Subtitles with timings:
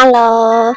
[0.00, 0.76] Hello，Hello，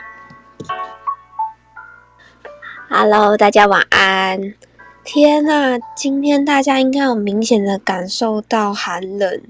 [3.38, 4.56] 大家晚安。
[5.04, 9.44] 天呐，今天大家应该有明显的感受到寒冷。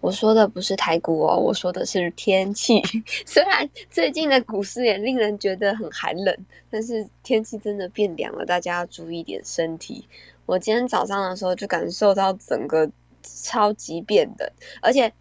[0.00, 2.80] 我说的不是台股哦，我说的是天气。
[3.26, 6.36] 虽然最近的股市也令人觉得很寒冷，
[6.70, 10.06] 但是天气真的变凉了，大家要注意点身体。
[10.46, 12.88] 我今天早上的时候就感受到整个
[13.24, 14.48] 超级变冷，
[14.80, 15.12] 而且。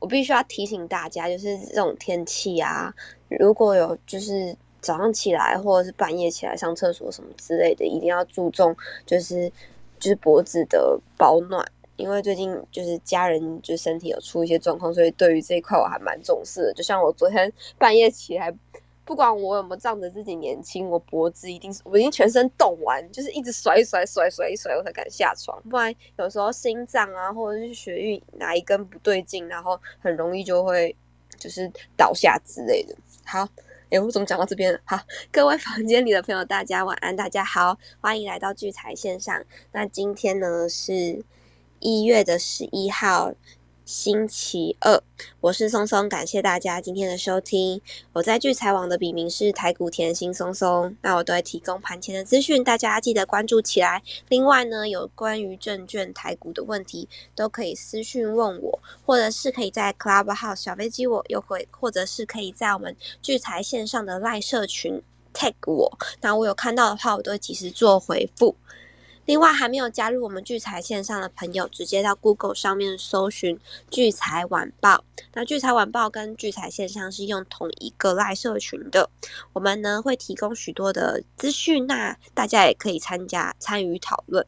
[0.00, 2.92] 我必须要提醒大家，就是这种天气啊，
[3.38, 9.48] 如果有就是早上起来或者是半夜起来上厕所什么之类的，一定要注重就是
[9.98, 11.64] 就是脖子的保暖，
[11.96, 16.72] 因为最近就是家人就身体有出一些状况，所以对于这一块我还蛮重视的。
[16.74, 18.54] 就像我昨天 半夜起来。
[19.04, 25.60] 不管我有没有仗着自己年轻，我脖子一定是我已经全身冻完，就是一直甩一甩甩甩一甩，我才敢下床。
[25.68, 30.94] 不然有时候心脏啊，或者是血液哪一根不对劲，然后很容易就会
[31.42, 32.94] 就是倒下之类的。
[33.24, 33.48] 好，
[33.90, 34.78] 哎，我怎么讲到这边了？
[34.84, 35.00] 好，
[35.32, 39.42] 各位房间里的朋友，大家晚安，大家好，欢迎来到聚财线上。
[39.72, 41.24] 那今天呢是
[41.80, 43.32] 一月的十一号。
[43.84, 45.02] 星期二，
[45.40, 47.80] 我是松松，感谢大家今天的收听。
[48.12, 54.00] 我在聚财网的笔名是台股甜心松松，那我都会提供盘前的资讯，大家记得关注起来。
[54.28, 65.02] 另外呢，有关于证券台股的问题，都可以私讯问我，或者是可以在 Clubhouse 小飞机我，又会或者是可以在我们聚财线上的赖社群
[65.34, 68.54] tag 我，那我有看到的话，我都会及时做回复。
[69.24, 75.04] 另外，还没有加入我们聚财线上的朋友，直接到 Google 上面搜寻“聚财晚报”。
[75.34, 79.08] 那聚财晚报跟聚财线上是用同一个赖社群的。
[79.52, 84.44] 我们呢会提供许多的资讯，那大家也可以参加参与讨论。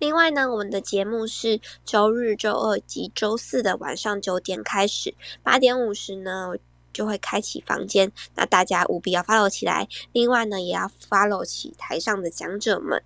[0.00, 6.54] 另外呢，我们的节目是周日、周二及周四的晚上九点开始，八点五十呢
[6.92, 9.86] 就会开启房间，那大家务必要 follow 起来。
[10.12, 13.00] 另外呢，也要 follow 起台上的讲者们。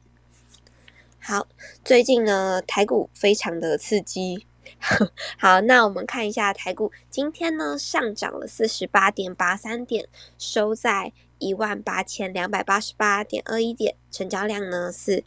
[1.24, 1.46] 好，
[1.84, 4.44] 最近呢台股非常的刺激。
[5.38, 15.22] 好，那我们看一下台股，今天呢上涨了四十八点八三点，收在一万八千两百八十八点二一点，成交量呢是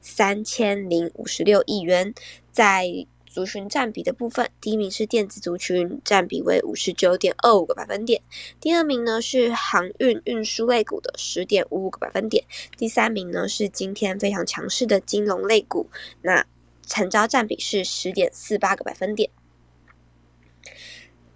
[0.00, 2.12] 三千零五十六亿元，
[2.50, 3.06] 在。
[3.30, 8.20] 族群占比的部分，第一名是电子族群，占比为五十九点二五个百分点。
[8.60, 12.44] 第二名呢是航运运输类股的十点五五个百分点。
[12.76, 15.88] 第三名呢是今天非常强势的金融类股，
[16.20, 16.44] 那
[16.86, 19.30] 成交占比是十点四八个百分点。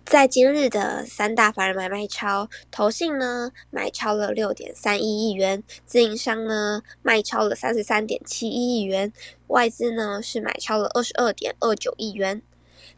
[0.04, 9.12] 在今日的三大法人买卖超，投信呢买超了六点三一亿元，自营商呢卖超了三十三点七一亿元，
[9.48, 12.42] 外资呢是买超了二十二点二九亿元。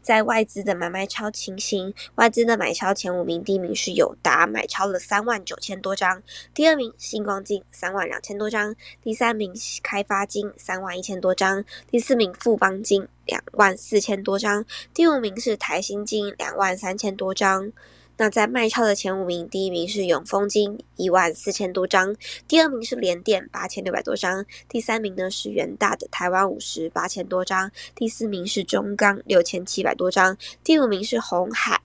[0.07, 6.21] 在外资的买卖超情形，外资的买超前五名，第一名是友达，买超了三万九千多张；
[6.53, 8.71] 第二名星光金三万两千多张；
[9.03, 9.53] 第三名
[9.83, 14.63] 开发金三万一千多张；第四名富邦金两万四千多张；
[14.93, 17.73] 第五名是台新金两万三千多张。
[18.17, 22.15] 那在卖超的前五名，第一名是永丰金一万四千多张，
[22.47, 31.81] 第二名是联电八千六百多张，第三名呢是元大的台湾五十八千多张，第四名是中钢六千七百多张，第五名是红海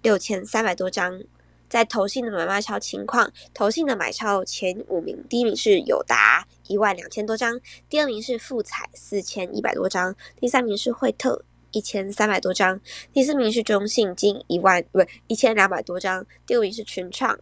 [0.00, 1.22] 六千三百多张。
[1.68, 7.58] 在投信的买卖超情况，投信的买超前五名，第一名是友达一万两千多张，
[7.88, 11.44] 第二名是富彩四千一百多张，第三名是惠特。
[11.72, 12.80] 一千三百多张，
[13.12, 17.38] 第四名是中信金一万不一千两百多张，第五名是群创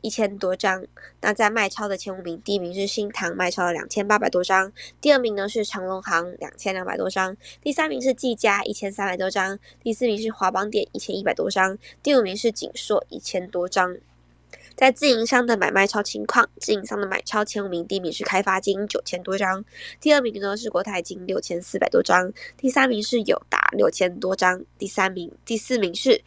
[0.00, 0.84] 一千多张。
[1.20, 13.96] 那在卖超的前五名，第一名是新唐卖超了两千八百多张，第二名呢是长隆行两千两百多张，第三名是技嘉一千三百多张，第四名是华邦店一千一百多张，第五名是锦硕一千多张。
[14.78, 19.64] 在自营商的买卖超情况，自营商的买超前五名，第一名是开发金九千多张，
[20.00, 26.22] 第二名呢是国泰金六千四百多张，第三名是友达六千多张，第三名、第四名是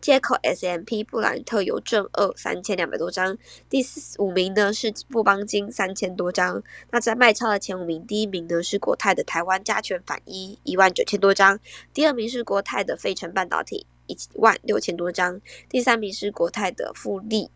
[0.00, 6.60] 接口 S M P 布兰特邮政二三千两百多张，第四五名呢是富邦金三千多张。
[6.90, 11.60] 那在卖超的前五名，第一名呢是国泰的台湾加权反一一万九千多张，
[11.94, 17.52] 第二名是国泰的费城半导体一万六千多张，第三名是国泰的富力。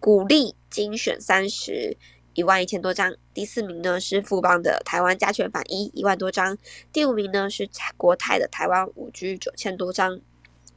[0.00, 1.96] 股利精选三十
[2.34, 6.56] 一万一千多张，第四名呢是富邦的台湾加权反一一万多张，
[6.92, 10.20] 第五名呢是国泰的台湾五 G 九千多张。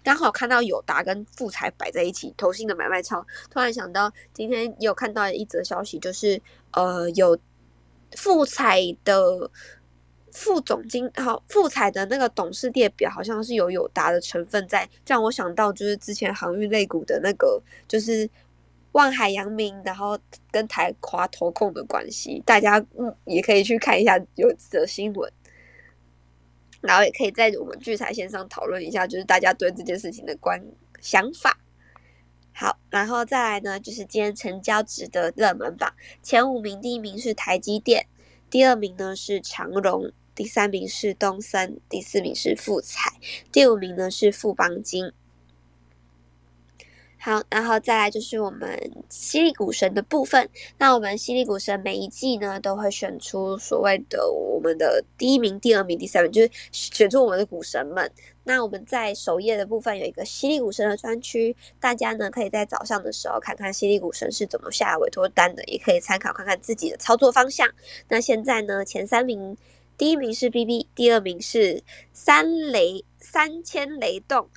[0.04, 6.42] 刚好看到友达跟富彩摆在一起，投信的买卖超，突然想到今天有看到一则消息，就是
[6.72, 7.38] 呃有
[8.18, 9.52] 富彩的
[10.32, 18.28] 副总经好富彩的那个董事列表好像是有友达的成分在，让我想到就是之前航运类股的那个就是
[18.94, 20.20] 望海扬明，然后
[20.52, 25.32] 跟台华投控的关系，大家嗯也可以去看一下有则新闻，
[26.82, 30.62] 然后也可以在我们聚财线上讨论一下，就是大家对这件事情的观
[31.00, 31.58] 想法。
[32.54, 38.06] 好，然后再来呢，就是今天成交值的热门榜前五名，第一名是台积电，
[38.50, 43.10] 第二名呢是长荣，第三名是东森，第四名是富彩，
[43.54, 45.14] 第五名呢是富邦金。
[47.24, 50.50] 好，然后再来就是我们犀利股神的部分。
[50.80, 58.12] 那我们犀利股神每一季呢，都会选出所谓的我们的第一名、第二名、第三名，就是选出我们的股神们。
[58.44, 67.70] 那我们在首页的部分有一个犀利股神的专区，大家呢可以在早上的时候看看犀利股神是怎么下委托单的，也可以参考看看自己的操作方向。
[68.08, 69.56] 那现在呢，前三名，
[69.96, 74.50] 第一名是 BB，第二名是三雷三千雷动。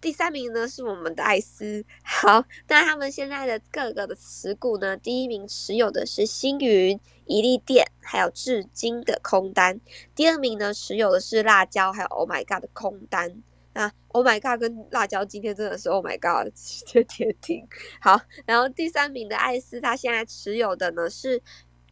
[0.00, 9.78] 第三名呢是我们的艾斯，好，那他们现在的各个的持股呢，第一名持有的是星云、一利电，还有至今的空单；
[10.14, 13.42] 第二名呢持有的是辣椒，还有 Oh My God 的空单。
[13.72, 17.66] 那 Oh My God 跟辣椒今天真的是 Oh My God 直接跌停。
[18.00, 21.42] 好，然后第三名的艾斯，他现在持有的呢是。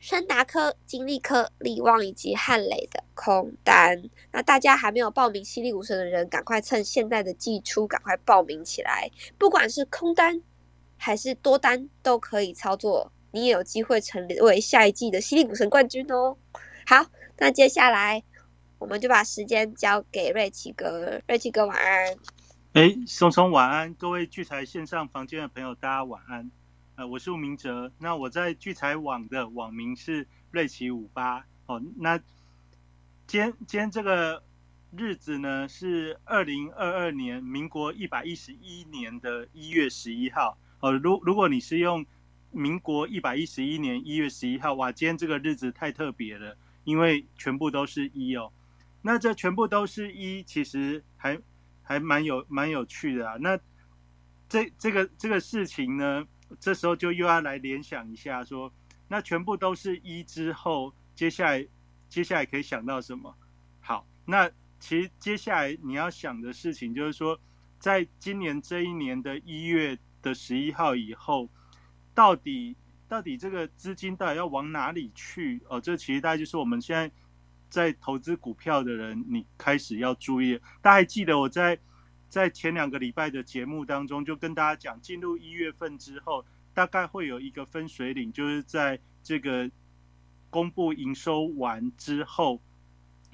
[0.05, 4.03] 深达科、金利科、利旺以及汉磊的空单，
[4.33, 9.11] 那大家还没有报名犀利股神的人，赶快趁现在的季初赶快报名起来。
[9.39, 10.43] 不管是空单
[10.99, 16.37] 还是多单，都可以操作，你也有机会成为下一季的犀利股神冠军哦。
[16.85, 17.06] 好，
[17.39, 18.23] 那接下来
[18.77, 22.15] 我们就把时间交给瑞奇哥，瑞奇哥晚安。
[22.75, 26.51] 哎，松松晚安，各位聚财线上房间的朋友，大家晚安。
[26.96, 31.82] 呃，我是吴明哲，那我在聚财网的网名是瑞奇五八哦。
[31.96, 32.17] 那
[33.26, 34.41] 今天今天这个
[34.96, 40.93] 日子呢是二零二二年民国一百一十一年的一月十一号哦。
[40.93, 42.06] 如如果你是用
[42.52, 48.52] 民国一百一十一年一月十一号，哇，今天这个日子太特别了，因为全部都是一哦。
[49.02, 51.37] 那这全部都是一，其实还
[51.82, 53.37] 还蛮有蛮有趣的啊。
[53.41, 53.58] 那
[54.49, 56.25] 这这个这个事情呢？
[56.61, 58.73] 这时候就又要来联想一下，说
[59.09, 61.67] 那全部都是一之后，接下来
[62.09, 63.35] 接下来可以想到什么？
[63.81, 67.39] 好，那其实接下来你要想的事情就是说，
[67.79, 71.49] 在今年这一年的一月的十一号以后，
[72.15, 72.77] 到底
[73.09, 75.62] 到底这个资金到底要往哪里去？
[75.69, 77.11] 哦，这其实大概就是我们现在
[77.69, 80.59] 在投资股票的人，你开始要注意。
[80.81, 81.79] 大家还记得我在？
[82.35, 86.45] 在前两个礼拜的节目当中，就跟大家讲，进入一月份之后，
[86.75, 89.71] 大概会有一个分水岭，就是在这个
[90.51, 92.61] 公布营收完之后，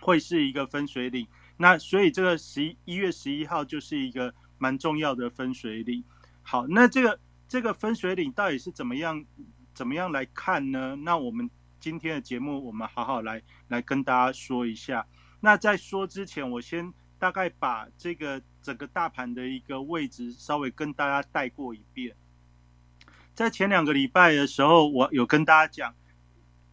[0.02, 1.26] 会是一个分水岭。
[1.56, 6.05] 那所以这个十一一月十一号就是一个蛮重要的分水岭。
[6.43, 7.19] 好，那这个
[7.49, 9.25] 这个分水岭到底是怎么样
[9.73, 10.94] 怎么样来看呢？
[10.96, 11.49] 那我们
[11.81, 15.06] 今天的节目，我们好好来来跟大家说一下。
[15.41, 18.43] 那在说之前，我先大概把这个。
[18.62, 22.14] 整个大盘的一个位置，稍微跟大家带过一遍。
[23.34, 25.94] 在前两个礼拜的时候，我有跟大家讲，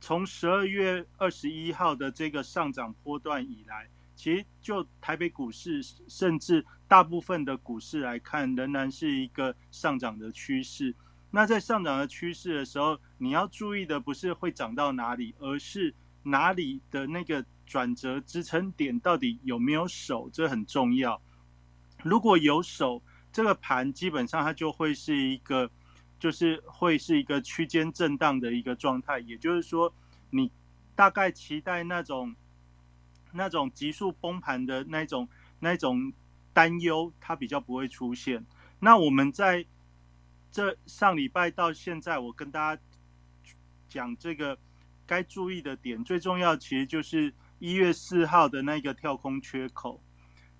[0.02, 10.94] 从十二月二十一号的这个上涨波段以来，其实就台北股市，甚至大部分的股市来看，仍然是一个上涨的趋势。
[11.32, 21.22] 那在上涨的趋势的时候，你要注意的不是会涨到哪里，而是哪里的那个转折支撑点到底有没有守，这很重要。
[22.04, 23.02] 如果有手，
[23.32, 25.70] 这个盘基本上它就会是一个，
[26.20, 29.20] 就是会是一个区间震荡的一个状态。
[29.20, 29.94] 也就是说，
[30.30, 30.52] 你
[30.96, 32.36] 大概期待那种
[33.32, 35.28] 那种急速崩盘的那种
[35.60, 36.12] 那种
[36.54, 38.46] 担忧，它比较不会出现。
[38.80, 39.66] 那我们在
[40.52, 42.82] 这上礼拜到现在，我跟大家
[43.90, 44.58] 讲这个
[45.06, 50.02] 该注意的点，最重要其实就是一月四号的那个跳空缺口。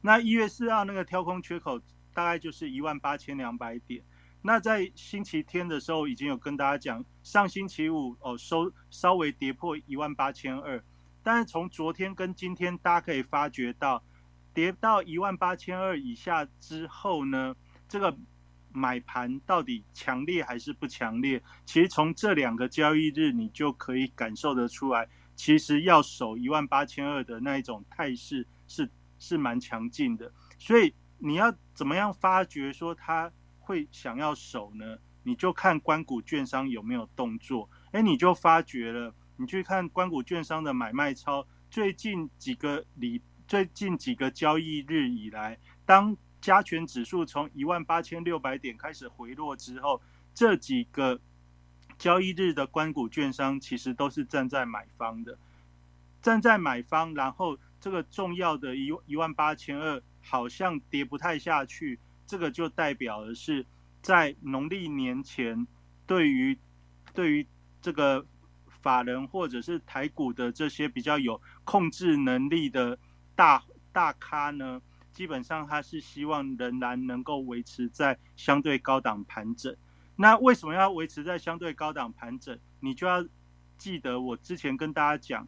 [0.02, 1.80] 那一月四号那个跳空缺口
[2.14, 4.02] 大概就是一万八千两百点。
[4.42, 10.82] 那在星期天的时候已经有跟大家讲，上星期五哦收稍微跌破一万八千二，
[11.24, 14.02] 但是从昨天跟今天大家可以发觉到，
[14.54, 17.54] 跌到一万八千二以下之后呢，
[17.90, 18.16] 这个
[18.72, 21.42] 买盘到底强烈还是不强烈？
[21.66, 28.90] 其实从这两个交易日你就可以感受得出来，其实要守一万八千二的那一种态势是。
[29.20, 34.98] 是蛮强劲的，所以你要怎么样发觉说他会想要守呢？
[35.24, 50.02] 你就看关谷券商有没有动作，哎，你就发觉了，你去看关谷券商的买卖超最近几个礼最近几个交易日以来，当加权指数从一万八千六百点开始回落之后，
[50.34, 51.20] 这几个
[51.98, 55.38] 交易日的关谷券商其实都是站在买方的，
[56.22, 63.66] 站在买方，然后这个重要的一一万八千二好像跌不太下去，这个就代表的是
[64.02, 65.68] 在农历年前，
[66.06, 66.58] 对于
[67.14, 67.48] 对于
[67.82, 68.26] 这个
[68.68, 72.98] 法人或者是台股的这些比较有控制能力的
[73.36, 74.82] 大大咖呢。
[75.14, 79.76] 基本上，他是希望仍然能够维持在相对高档盘整。
[80.16, 82.56] 那为什么要维持在相对高档盘整？
[82.82, 83.26] 你就要
[83.80, 85.48] 记得我之前跟大家讲，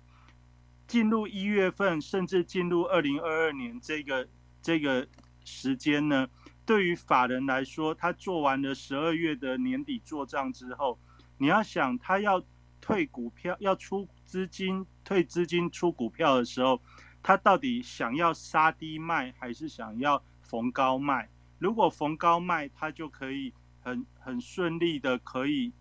[0.89, 4.27] 进入一月份，甚至进入二零二二年这个
[4.61, 5.07] 这个
[5.45, 6.27] 时间呢，
[6.65, 10.99] 对于法人来说，他做完了十二月的年底做账之后，
[11.37, 12.43] 你要想他要
[12.81, 16.81] 退股票、要出资金、退资金出股票的时候。
[17.21, 21.29] 他到底想要杀低卖，还是想要逢高卖？
[21.57, 25.73] 如果逢高卖，他就可以很很顺利的可以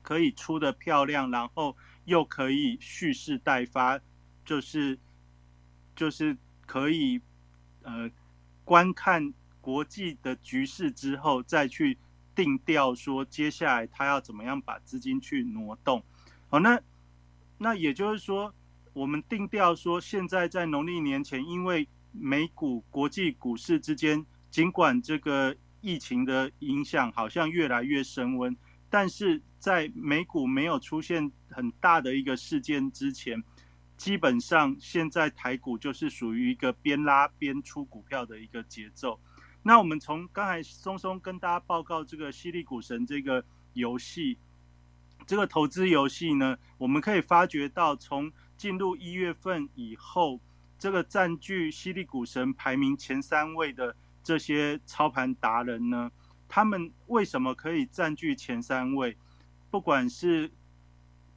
[0.00, 4.00] 可以出的漂亮，然后又可以蓄势待发，
[4.46, 4.98] 就是
[5.94, 6.34] 就是
[6.64, 7.20] 可以
[7.82, 8.10] 呃
[8.64, 11.98] 观看国际的局势之后，再去
[12.34, 16.02] 定调说接下来他要怎么样把资金去挪动。
[16.48, 16.80] 好，那
[17.58, 18.54] 那也就是说。
[18.96, 28.56] 我们定调说，现在在农历年前，因为美股、国际股市之间，尽管这个疫情的影响好像越来越升温，
[28.88, 33.44] 但是在美股没有出现很大的一个事件之前，
[33.96, 39.18] 基本上现在台股就是属于一个边拉边出股票的一个节奏。
[39.62, 44.38] 那我们从刚才松松跟大家报告这个犀利股神这个游戏，
[45.26, 50.40] 这个投资游戏呢，我们可以发觉到从进入一月份以后，
[50.78, 56.12] 这个占据犀利股神排名前三位的这些操盘达人呢，
[56.46, 59.16] 他们为什么可以占据前三位？
[59.68, 60.50] 不管是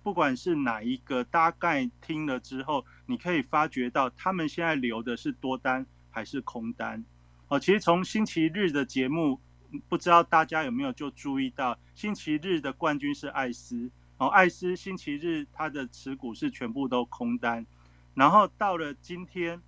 [0.02, 7.04] 不管是哪一个，大概听了之后，你可以发觉到他们现在留的是多单还是空单？
[7.48, 9.40] 哦，其实从星期日的节目，
[9.88, 13.92] 不知道大家有没有就注意到，星期日的冠军是艾斯。
[14.18, 17.66] 哦，艾斯星期日它的持股是全部都空单，
[18.14, 19.62] 然后到了今天，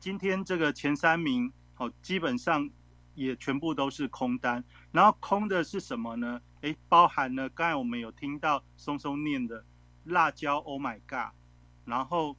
[0.00, 2.68] 今天这个前三名，哦，基本上
[3.14, 6.40] 也全部都是空单，然后空的是什么呢？
[6.64, 9.64] 诶，包含了刚才我们有听到松松念的
[10.04, 11.32] 辣椒，Oh my God，
[11.84, 12.36] 然后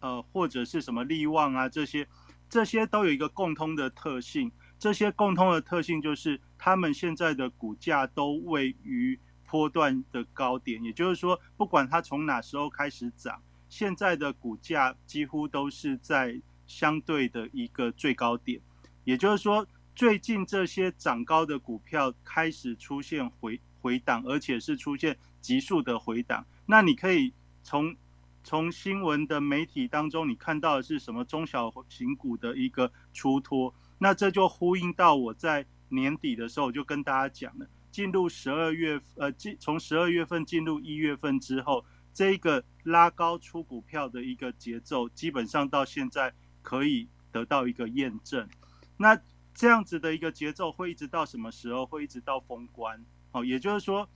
[0.00, 2.08] 呃或者是什么利旺啊这些，
[2.48, 9.18] 这些都有一个共通的特性，这些共通的特性就是他们现在的股价都位于。
[9.50, 18.60] 波段的高点，也就是说，不管它从哪时候开始涨，现在的股价几乎都是在相对的一个最高点。
[19.04, 19.66] 也就是说，
[19.98, 26.46] 最近这些涨高的股票开始出现回回档，而且是出现急速的回档。
[26.66, 27.96] 那你可以从
[28.44, 33.74] 从新闻的媒体当中，你看到的是什么中小型股的一个出脱？
[33.98, 37.66] 那这就呼应到我在年底的时候就跟大家讲了。
[37.90, 48.48] 进入十二月，呃，进从十二月份进入一月份之后，这一个拉高出股票的一个节奏，基本上到现在可以得到一个验证。
[48.96, 49.20] 那
[49.58, 51.84] 这样子的一个节奏会一直到什么时候？
[51.84, 53.04] 会一直到封关？
[53.32, 54.08] 哦，也就是说，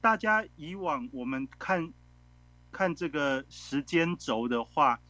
[0.00, 1.92] 大家以往我们看
[2.70, 5.00] 看这个时间轴的话，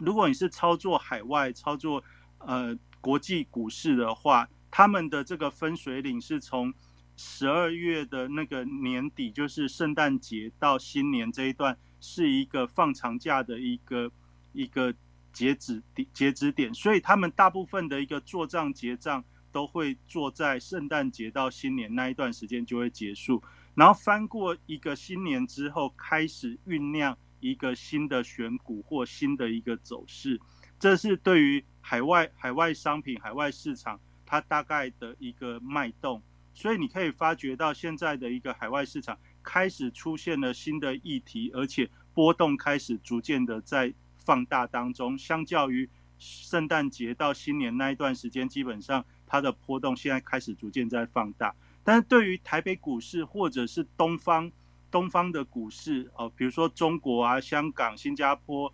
[0.00, 2.02] 如果你是操作海外、操作
[2.38, 6.72] 呃国际股市的话，他们的这个分水岭是从。
[7.16, 14.10] 十二月的那个年底，就是圣诞节到新年这一段，是一个放长假的一个
[14.52, 14.92] 一个
[15.34, 19.22] 截止点截止点，所以他们大部分的一个做账结账
[19.52, 23.42] 都会做在圣诞节到新年那一段时间就会结束，
[23.74, 30.40] 然后翻过一个新年之后，开始酝酿一个新的选股或新的一个走势，
[30.78, 36.22] 这是对于海外海外商品海外市场它大概的一个脉动。
[36.56, 43.92] 所以你可以发觉到现在的一个海外市场开始出现了新的议题，而且波动开始逐渐的在
[44.24, 45.16] 放大当中。
[45.16, 45.88] 相较于
[46.18, 51.54] 圣诞节到新年那一段时间，基本上它的波动现在开始逐渐在放大。
[51.82, 54.50] 但是对于台北股市或者是东方
[54.90, 58.72] 东方的股市哦，比如说中国啊、香港、新加坡、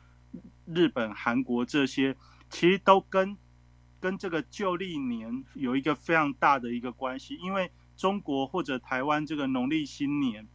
[0.66, 2.16] 日本、韩国这些，
[2.48, 3.36] 其实都跟。
[4.02, 10.48] 跟这个旧历年有一个非常大的一个关系，因为中国或者台湾这个农历新年，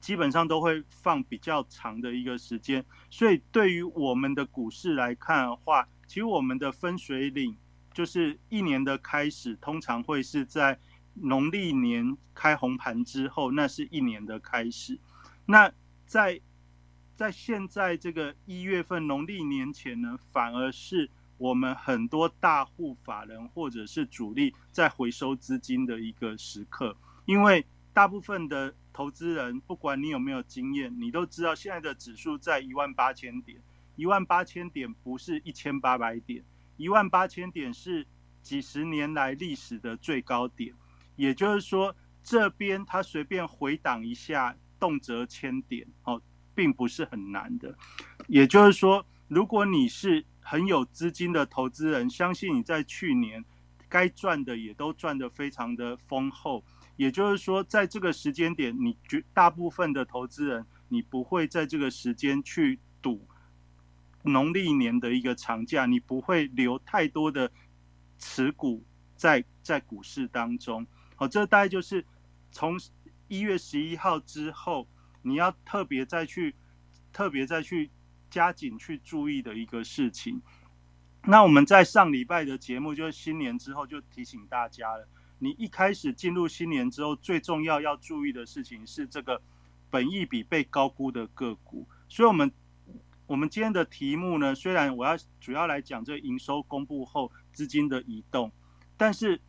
[0.00, 2.84] 基本上都会放比较长的一个时间。
[3.10, 7.56] 所以对于我们的股市来看的话，其实我们的分水岭
[7.92, 10.78] 就是一年的开始，通常会是在
[11.14, 14.98] 农历年开红盘之后，那是一年的开始。
[15.46, 15.72] 那
[16.04, 16.40] 在
[17.14, 27.64] 在现在这个一月份农历年前呢，反而是我们很多大户法人或者是主力在回收资金的一个时刻，因为
[27.96, 33.58] 大部分的投资人，不管你有没有经验，你都知道现在的指数在一万八千点，
[33.94, 36.44] 一万八千点不是一千八百点，
[36.76, 38.06] 一万八千点是
[38.42, 40.74] 几十年来历史的最高点，
[41.16, 46.20] 也就是说这边它随便回档一下，动辄千点，哦。
[46.54, 47.76] 并不是很难的，
[48.28, 53.44] 也就是说，如果你是很有资金的投资人，相信你在去年
[53.90, 56.64] 该赚的也都赚得非常的丰厚。
[56.96, 63.26] 也就是说，在这个时间点，你绝大部分的投资人，你不会在这个时间去赌
[64.22, 67.50] 农历年的一个长假，你不会留太多的
[68.18, 68.84] 持股
[69.14, 70.86] 在在股市当中。
[71.14, 72.04] 好，这大概就是
[72.50, 72.78] 从
[73.28, 74.88] 一月十一号之后。
[75.22, 76.54] 你要特别再去，
[77.12, 77.90] 特别再去
[78.30, 80.40] 加紧去注意的一个事情。
[81.24, 85.08] 那我们在上礼拜的节目，就是新年之后就提醒大家了。
[85.38, 89.40] 你一开始进入新年之后，最重要要注意的事情是这个
[89.90, 91.86] 本益比被高估的个股。
[92.08, 92.52] 所以，我们
[93.26, 98.50] 我们今天的题目呢，虽然我要主要来讲这营收公布后资金的移动，
[98.96, 99.40] 但是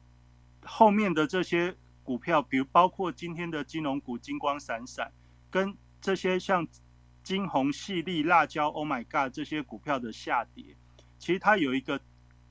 [0.64, 5.12] 后面的这些股票，比如包括今天的金融股金光闪闪。
[5.50, 6.68] 跟这些像
[7.24, 10.76] 金红、细粒、辣椒、Oh my God 这些股票的下跌，
[11.18, 12.00] 其实它有一个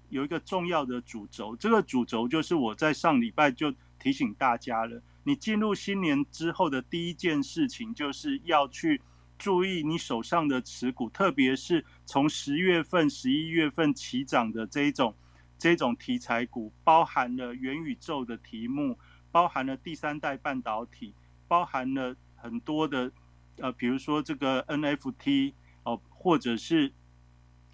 [0.08, 5.02] 有一个重要的主轴，这个主轴就是我在上礼拜就提醒大家了。
[5.24, 9.00] 你进入新年之后的第一件事情，就是要去
[9.38, 15.14] 注意你手上的持股，特别是从十月份、十一月份起涨的这一种
[15.58, 18.98] 这种题材股，包含了元宇宙的题目，
[19.30, 21.14] 包含了第三代半导体，
[21.48, 22.16] 包含了。
[22.38, 23.10] 很多的，
[23.56, 26.92] 呃，比如说这个 NFT 哦，或者是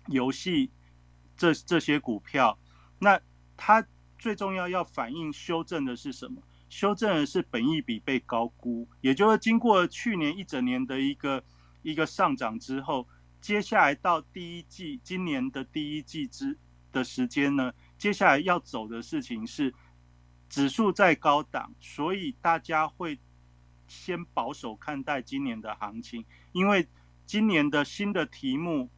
[0.06, 0.70] 游戏
[1.42, 2.56] 这这些股票，
[3.00, 3.20] 那
[3.56, 3.84] 它
[4.16, 6.40] 最重要要反映修正的是什么？
[6.68, 11.42] 修正的是本益比被高估，也就是经过去年一整年的一个
[11.82, 13.08] 一个上涨之后，
[13.40, 16.56] 接下来到第一季今年的第一季之
[16.92, 19.74] 的时间呢，接下来要走的事情是
[20.48, 23.18] 指数在高档，所以大家会。
[23.88, 26.88] 先保守看待今年的行情，因为
[27.26, 28.88] 今年的新的题目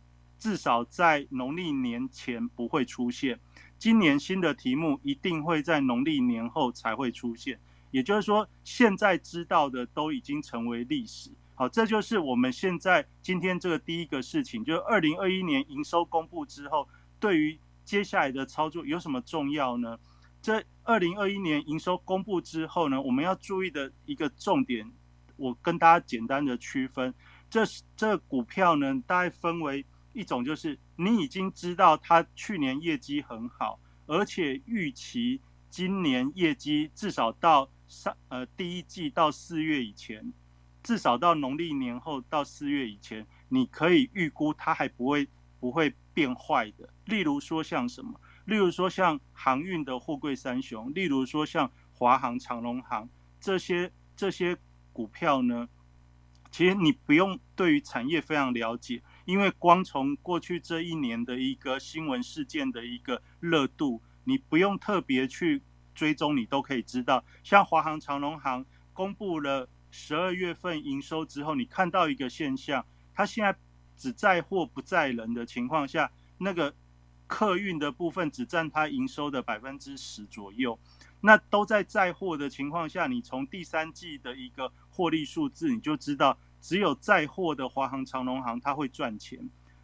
[0.44, 3.40] 至少在农历年前不会出现，
[3.78, 7.58] 今年新的题目一定会在农历年后才会出现。
[7.90, 11.30] 也就是说，现在知道的都已经成为历史。
[11.54, 16.86] 好，这就是我们现在今天这个第一个事情，就是二零二一年营收公布之后，
[17.18, 19.98] 对于接下来的操作有什么重要呢？
[20.42, 24.92] 这二零二一年营收公布之后呢，我们要注意的一个重点，
[25.38, 27.14] 我跟大家简单的区分，
[27.48, 27.62] 这
[27.96, 40.32] 这股票呢，大概分为一种，就是你已经知道它去年业绩很好，而且预期今年业绩至少到上呃第一季到四月以前，
[40.82, 45.28] 至少到农历年后到四月以前，你可以预估它还不会
[45.60, 46.88] 不会变坏的。
[47.06, 48.18] 例如说像什么？
[48.44, 53.08] 例如说像航运的货柜三雄，例如说像华航、长龙航
[53.40, 54.56] 这些这些
[54.92, 55.68] 股票呢，
[56.50, 65.62] 其实你不用对于产业非常了解，因为光从过去这一年的一个新闻事件的一个热度，你不用特别去
[65.94, 67.24] 追踪，你都可以知道。
[67.42, 72.84] 像华航、长龙航公布了十二月份营收之后，你看到一个现象，
[73.14, 73.56] 它现在
[73.96, 76.74] 只载货不载人的情况下，那个。
[77.26, 80.78] 客运的部分只占它营收的百分之十左右，
[81.22, 89.38] 那都在载货的情况下，你从第三季的一个获利数字，你就知道只有载货的华航、长龙航它会赚钱，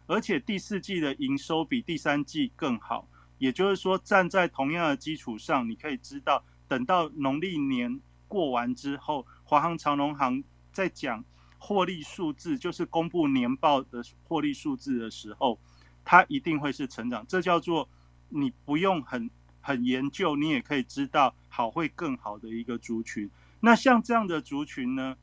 [0.07, 3.07] 而且第四季的营收比第三季更好。
[3.37, 11.23] 也就是说，站在同样的基础上，你可以知道，等到农历年过完之后，华航、长龙航在讲
[11.59, 15.59] 获利数字，就是公布年报的获利数字的时候。
[16.03, 17.87] 它一定会是成长，这叫做
[18.29, 19.29] 你不用很
[19.61, 23.29] 很研究，你也可以知道好会更好的一个族群。
[23.59, 25.15] 那像这样的族群呢，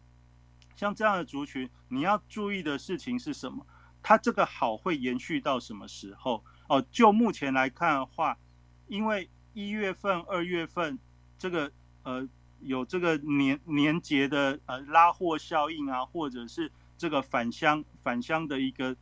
[0.78, 3.66] 像这样的族群，你要注意的事情是什么？
[4.00, 6.44] 它这个好会延续到什么时候？
[6.68, 8.38] 哦，就目前来看的话，
[8.86, 10.96] 因为一月份、二月份
[11.36, 11.72] 这个
[12.04, 12.28] 呃
[12.60, 18.96] 有这个年年节的呃拉货效应啊，或者是这个返乡返乡的一个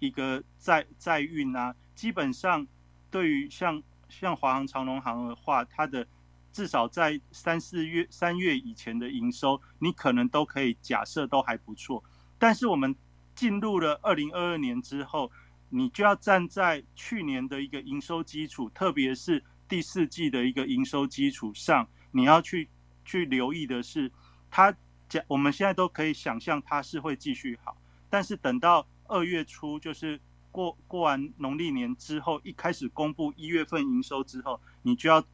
[0.00, 2.66] 一个载载运啊，基本上
[3.08, 6.04] 对于像像华航、长龙航的话，它的
[6.52, 12.02] 至少在三四月三月以前的营收，你可能都可以假设都还不错。
[12.38, 12.94] 但是我们
[13.34, 15.30] 进入了二零二二年之后，
[15.68, 22.68] 你就要站在去年的一个营收基础，特别是第四季的一个营收基础上，你要去。
[23.02, 24.12] 去留意的是，
[24.52, 24.72] 它
[25.08, 27.76] 讲我们现在都可以想象它是会继续好，
[28.08, 30.20] 但是等到二月初，就是
[30.52, 35.24] 过过完农历年之后，一开始公布一月份营收之后，你就要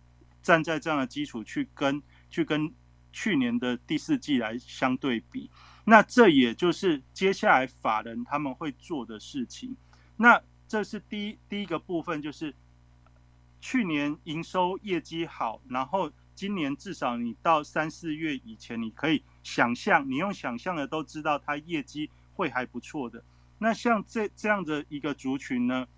[0.46, 2.72] 站在这样的基础去跟去跟
[3.12, 5.50] 去年的第四季来相对比，
[5.85, 9.76] 那这也就是接下来法人他们会做的事情。
[10.16, 12.54] 那这是第一第一个部分，就是
[13.61, 16.12] 去年营收业绩好，然后。
[16.37, 23.24] 今年至少你到三四月以前，你可以想象，你用想象的都知道它业绩会还不错的。
[23.56, 25.88] 那像这这样的一个族群呢，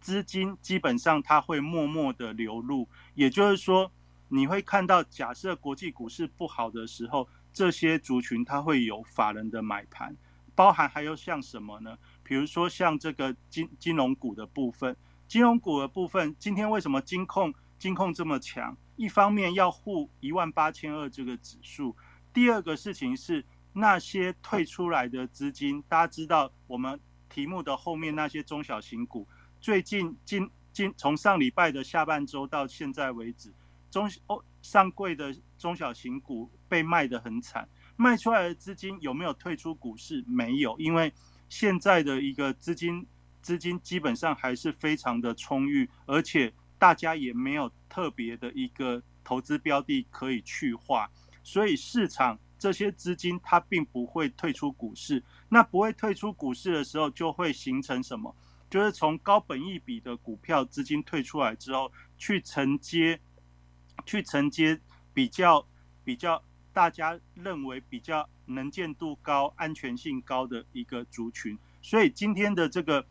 [0.00, 3.92] 资金基本上它会默默的流入，也就是说，
[4.28, 10.16] 你会看到，假设国际股市不好的时候，这些族群它会有法人的买盘，
[10.54, 11.98] 包含还有像什么呢？
[12.22, 18.76] 比如说像这个金金融股的部分，金融股的部分，今天为什么金控金控这么强？
[18.96, 21.96] 一方面要护一万八千二这个指数，
[22.32, 29.26] 第二个事情是那些退出来的资金，大家知道我们题目的后面那些中小型股，
[29.60, 33.52] 最近今今从上礼拜的下半周到现在为止，
[33.90, 40.24] 中哦上柜的中小型股被卖得很惨，卖出来的资金有没有退出股市？
[40.26, 41.12] 没有，因为
[41.48, 43.06] 现在的一个资金
[43.42, 46.52] 资金基本上还是非常的充裕，而且。
[46.80, 51.10] 大家也没有特别的一个投资标的可以去化，
[51.44, 55.22] 所以市场这些资金它并不会退出股市。
[55.50, 58.34] 那不会退出股市的时候，就会形成什么？
[58.70, 63.20] 就是从高本益比的股票资金退出来之后，去承接，
[64.06, 64.80] 去承接
[65.12, 65.66] 比较
[66.02, 71.58] 比较大家认为比较能见度高、安全性高的一个族群。
[71.82, 73.04] 所以今天的这个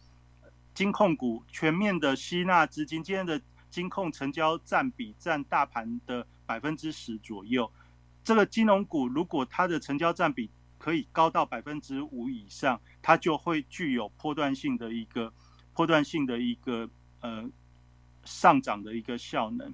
[0.73, 3.39] 金控股全面的吸纳资金，今天的。
[3.71, 7.71] 金控成交占比占大盘的百分之十左右，
[8.23, 15.31] 这个金融股如果它的成交占比可以高到百分之五以上，它就会具有波段性的一个
[15.79, 16.89] 波段性的一个
[17.21, 17.49] 呃
[18.25, 19.73] 上涨的一个效能。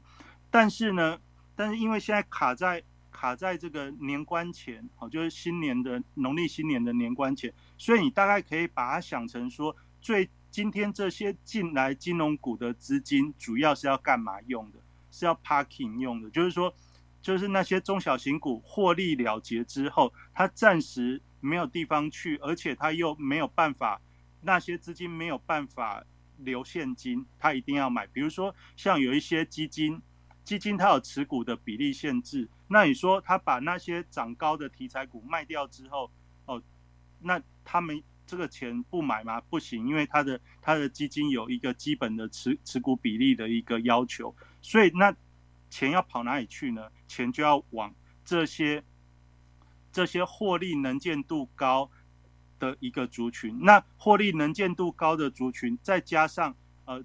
[0.51, 1.17] 但是呢，
[1.55, 10.29] 但是因为现在卡在卡在这个年关前，好，就是新年的农历新年的年关前，所以你大概可以把它想成说最。
[10.51, 14.79] 今天这些进来金融股的资金，主要是要干嘛用的？
[15.11, 16.73] 是要 parking 用的，就是说，
[17.21, 23.99] 就是那些中小型股获利了结之后，它暂时没有地方去，而且它又没有办法，
[24.45, 26.05] 那些资金没有办法
[26.37, 28.07] 留现金，他一定要买。
[28.07, 30.01] 比如说，像有一些基金，
[30.43, 36.11] 基金它有持股的比例限制，那你说他把那些涨高的题材股卖掉之后，
[36.45, 36.61] 哦，
[37.19, 38.01] 那他们。
[38.27, 39.39] 这个钱不买吗？
[39.51, 45.15] 不行，因为他的他的基金有一个基本的持持股比例的一个要求，所以那
[45.69, 46.89] 钱要跑哪里去呢？
[47.07, 47.93] 钱就要往
[48.25, 48.83] 这些
[49.91, 51.91] 这些获利能见度高
[52.71, 53.57] 的一个族群。
[53.61, 57.03] 那获利能见度高的族群，再加上呃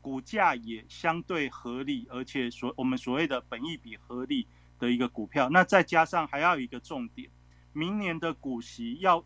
[0.00, 4.46] 股价也相对合理，而且所我们所谓的本益比合理
[4.78, 7.30] 的一个股票，那再加上还要有一个重点，
[7.72, 9.24] 明年的股息要。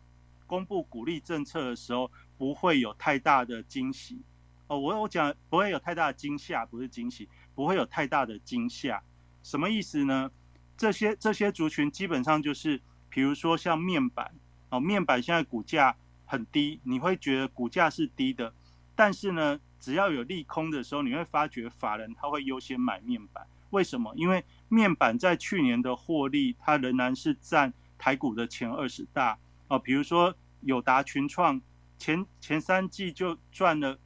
[0.49, 4.19] 公布鼓励政策的时候，不会有太大的惊喜
[4.65, 4.79] 哦。
[4.79, 8.99] 我我讲不会有太大的惊吓，不是惊喜，不会有太大的惊吓。
[9.43, 10.31] 什么意思呢？
[10.75, 14.33] 这些这些族群基本上就是，比如说像面板
[14.69, 18.53] 哦，面板现在股价很低，你会觉得股价是低的，
[18.95, 23.45] 但是呢，只要有利空的时候，你会发觉法人他会优先买面板。
[23.71, 24.11] 为什么？
[24.15, 29.37] 因为面板在去年的获利，它仍然是占台股的前二十大。
[29.67, 31.61] 哦，比如说友达群创
[31.99, 33.99] 前前三季就赚了，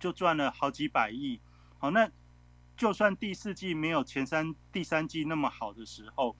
[0.00, 1.38] 就赚了好几百亿。
[1.78, 2.10] 好，那
[2.78, 6.34] 就算第四季没有前三第三季那么好的时候，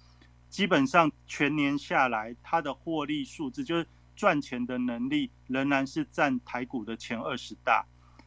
[0.49, 7.85] 基本上全年下来，它的获利数字就是赚钱的能力仍然是占台股的前二十大。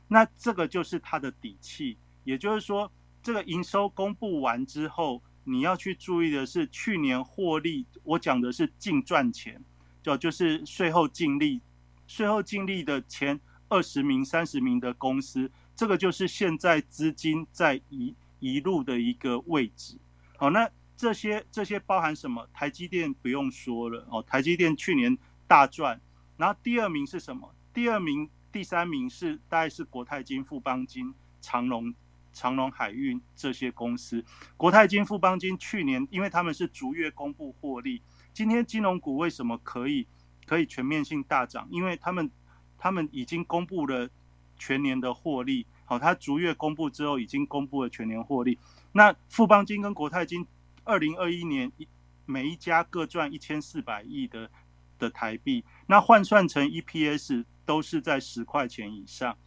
[0.08, 2.92] 那这个就是它的底气，也就是说，
[3.24, 9.62] 这个营收公布完之后，你要去注意的是去年获利，我讲的是净赚钱。
[10.04, 11.62] 就就是税后净利，
[12.08, 19.96] 税后净利的前二十名、三十名的公司，这个就是现在资金在一一路的一个位置。
[20.38, 20.68] 好，那
[21.02, 22.48] 这些这些包含什么？
[22.54, 26.00] 台积电不用说了哦，台积电去年大赚。
[26.38, 27.56] 然后第二名是什么？
[27.74, 31.12] 第二名、第三名是大概是国泰金、富邦金、
[31.42, 31.92] 长隆、
[32.32, 34.24] 长隆海运这些公司。
[34.56, 40.06] 国泰金、富邦金去年因为他们是逐月公布获利，今天金融股为什么可以
[40.46, 41.68] 可以全面性大涨？
[41.72, 42.30] 因为他们
[42.78, 44.08] 他们已经公布了
[44.56, 45.66] 全年的获利。
[45.84, 48.60] 好，它逐月公布之后已经公布了全年获利。
[48.92, 50.46] 那富邦金跟国泰金。
[50.84, 51.88] 二零二一年一
[52.26, 54.50] 每一家各赚一千四百亿的
[54.98, 59.38] 的台币，那换算成 EPS 都是在十块钱以上。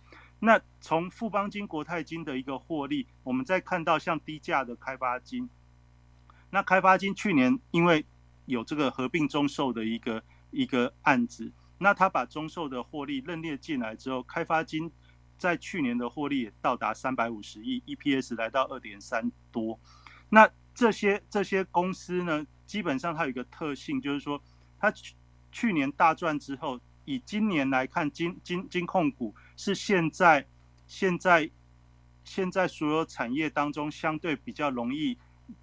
[0.41, 5.49] 那从富邦金、国泰金的一个获利，我们再看到像低价的开发金，
[6.51, 8.05] 那开发金去年因为
[8.45, 14.91] 有这个合并中售的一个一个案子，那他把中售的获利认列进来之后，开发金
[15.39, 19.79] 在去年的获利也到达三百五十亿，EPS 来到二点三多。
[20.29, 24.43] 那这些这些公司呢，基本上它有一个特性，就是说，
[24.79, 25.15] 它去
[25.53, 30.45] 去年大赚之后，以今年来看，金金金控股是现在
[30.87, 31.49] 现在
[32.25, 35.17] 现在所有产业当中相对比较容易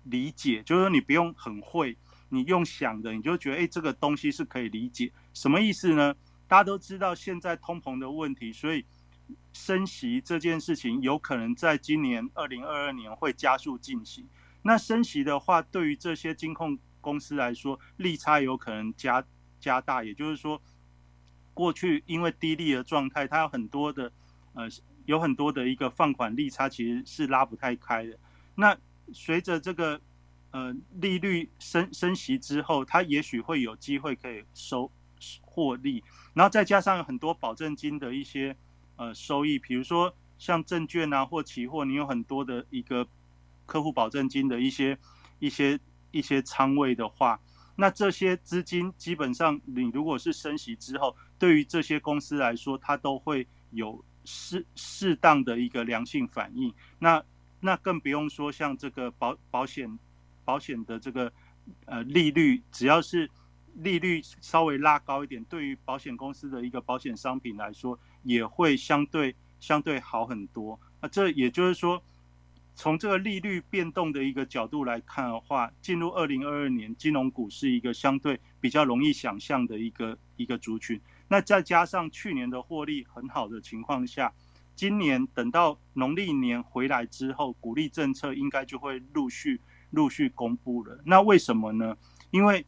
[0.03, 1.97] 理解，就是说你不用很会，
[2.29, 6.15] 你用想的，你就觉得哎，这个东西是可以理解，什么意思呢？
[6.47, 8.85] 大家都知道现在通膨的问题，所以
[9.51, 14.25] 升息这件事情有可能在今年二零二二年会加速进行。
[14.63, 19.23] 那升息的话，对于这些金控公司来说，利差有可能加
[19.59, 20.03] 加大。
[20.03, 20.61] 也就是说，
[21.53, 24.11] 过去因为低利的状态，它有很多的
[24.53, 24.69] 呃，
[25.05, 28.15] 有很多的一个放款利差其实是拉不太开的。
[28.53, 28.77] 那
[29.11, 29.99] 随着这个
[30.51, 34.91] 呃利率升升息之后，它也许会有机会可以收
[35.41, 36.03] 获利，
[36.35, 38.55] 然后再加上很多保证金的一些
[38.97, 43.07] 呃收益，比如说像证券啊或期货，你有很多的一个。
[43.71, 44.97] 客户保证金的一些、
[45.39, 45.79] 一些、
[46.11, 47.39] 一些仓位的话，
[47.77, 56.73] 那这些资金基本上，你如果是升息之后，对于这些公司来说，它都会有适适当的一个良性反应。
[56.99, 57.23] 那
[57.61, 59.97] 那更不用说像这个保保险
[60.43, 61.31] 保险的这个
[61.85, 63.31] 呃利率，只要是
[63.75, 70.77] 利率稍微拉高一点，对于保险公司的一个保险商品来说，也会相对相对好很多。
[70.99, 72.03] 那这也就是说。
[72.81, 80.99] 从这个利率变动的一个角度来看的话，进入二零二二年，金融股是一个相对比较容易想象的一个一个族群。
[81.27, 84.33] 那再加上去年的获利很好的情况下，
[84.75, 90.99] 今年等到农历年回来之后，鼓励政策应该就会陆续陆续公布了。
[91.05, 91.95] 那为什么呢？
[92.31, 92.65] 因为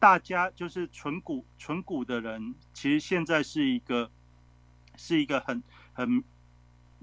[0.00, 4.10] 大家就是纯股纯股的人，其实现在是一个
[4.96, 6.24] 是一个很很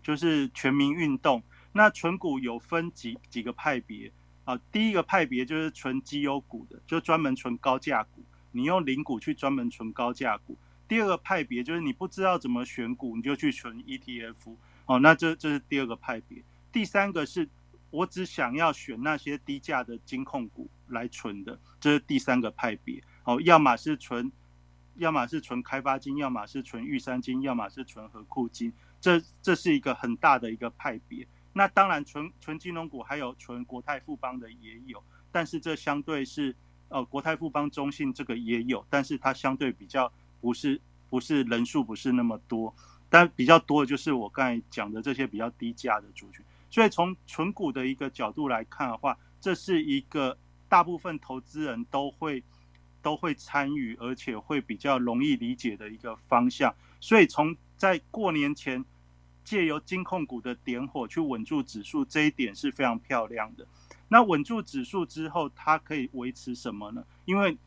[0.01, 1.41] 就是全民运动。
[1.73, 4.11] 那纯股有分几几个派别
[4.45, 4.55] 啊？
[4.71, 10.55] 第一个派别就是纯绩优股的，就专门纯高价股，你用零股去专门纯高价股。
[10.87, 14.55] 第二个派别就是你不知道怎么选股，你就去存 ETF
[14.85, 14.99] 哦。
[14.99, 16.43] 那这这是第二个派别。
[16.71, 17.49] 第三个是
[17.89, 23.41] 我只想要选那些低价的金控股来存的，这是第三个派别哦。
[23.41, 24.31] 要么是存，
[24.97, 28.71] 要么是存开发金，要么是存玉山金，要么是存和库金。
[29.01, 31.25] 这这是一个很大的一个派别。
[31.55, 36.55] 那当然，纯纯金融股还有纯国泰富邦的也有，但是这相对是，
[36.89, 40.11] 呃，国泰富邦中信这个也有，但是它相对比较
[40.41, 42.73] 不是不是人数不是那么多，
[43.07, 46.43] 但比较多的就是我刚才讲的这些比较低价的族群。
[46.71, 50.35] 所以从纯股的一个角度来看的话，这是一个
[50.67, 52.43] 大部分投资人都会
[53.03, 56.73] 都会参与，而且会比较容易理解的一个方向。
[56.99, 58.83] 所以从在过年前。
[59.43, 63.67] 借由金控股的点火去稳住指数，这一点是非常漂亮的。
[64.07, 67.03] 那稳住指数之后，它可以维持什么呢？
[67.25, 67.57] 因为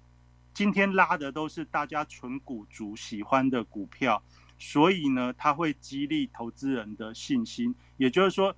[0.55, 4.23] 今天拉的都是大家纯股族喜欢的股票，
[4.59, 7.75] 所以呢，它会激励投资人的信心。
[7.97, 8.57] 也就是说，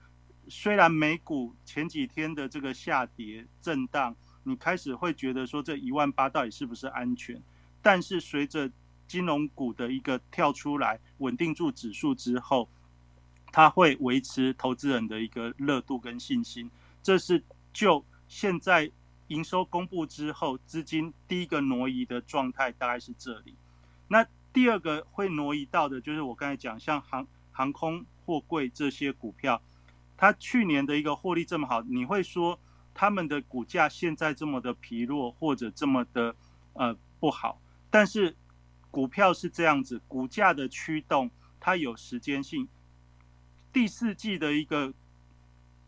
[0.48, 7.42] 虽然美股前几天的这个下跌震荡，你开始会觉得说这一万八到底是不是安全？
[7.80, 8.70] 但是随着
[9.06, 12.68] 金融股的一个跳出来，稳定住指数之后，
[13.58, 16.70] 它会维持投资人的一个热度跟信心，
[17.02, 17.42] 这是
[17.72, 18.88] 就现在
[19.26, 23.56] 营收公布之后，资金第一个挪移的状态大概是这里。
[24.06, 29.60] 那第二个会挪移到的，就是我刚才讲，像航航空、货柜这些股票，
[30.16, 32.56] 它去年的一个获利这么好，你会说
[32.94, 36.32] 他们的股价现在这么的疲弱或者这么的
[36.74, 37.60] 呃不好？
[37.90, 38.36] 但是
[38.92, 42.68] 股票是这样子，股价的驱动它有时间性。
[43.72, 44.92] 第四季的一个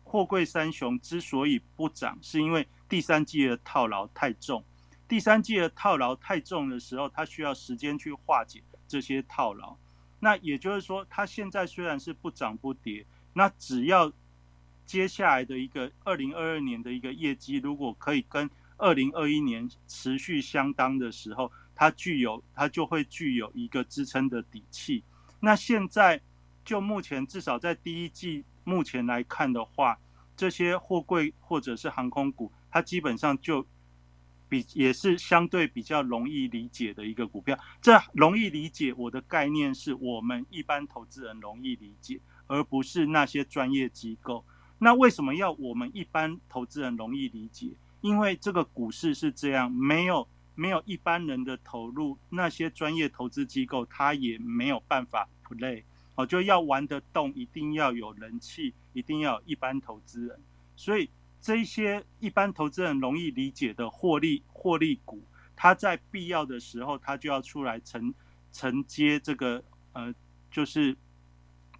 [0.03, 4.63] 货柜三雄之所以不涨，是因为第三季的套牢太重。
[5.07, 9.75] 第三季的套牢太重的时候，它需要时间去化解这些套牢。
[10.19, 14.11] 那也就是说，它现在虽然是不涨不跌，那只要
[14.85, 25.03] 接下来的一个二零二二年的一个业绩，如果可以跟二零二一年持续相当的时候，它具有它就会具有一个支撑的底气。
[25.39, 26.21] 那现在
[26.63, 29.97] 就目前至少在第一季目前来看的话，
[30.35, 33.65] 这些货柜或者是航空股，它基本上就。
[34.51, 44.43] 比也是相对比较容易理解的一个股票，这容易理解我的概念是我们一般投资人容易理解，而不是那些专业机构。
[44.77, 47.71] 那为什么要我们一般投资人容易理解？
[48.01, 55.81] 因为这个股市是这样，没有没有一般人的投入，那些专业投资机构他也没有办法 play
[56.15, 60.39] 哦，就要玩得动，一定要有人气，一定要有一般投资人，
[60.75, 61.09] 所以。
[61.43, 65.23] 这些一般投资人容易理解的获利获利股，
[65.55, 68.13] 它在必要的时候，它就要出来承
[68.51, 70.13] 承接这个呃，
[70.51, 70.95] 就是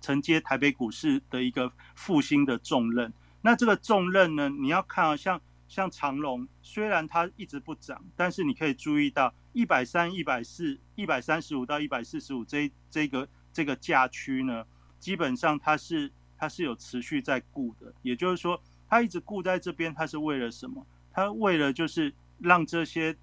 [0.01, 3.13] 承接台北股市的一个复兴的重任。
[3.39, 14.65] 那这个重任呢，你要看啊，像像长隆，虽然它一直不涨，但是你可以注意到一百三、一百四、一百三十五到一百四十五这这个这个价区呢，
[14.99, 18.61] 基本上它是它是有持续在固的，也就是说。
[18.93, 20.85] 它一直固在这边，它是为了什么？
[21.13, 23.15] 它为了就是让这些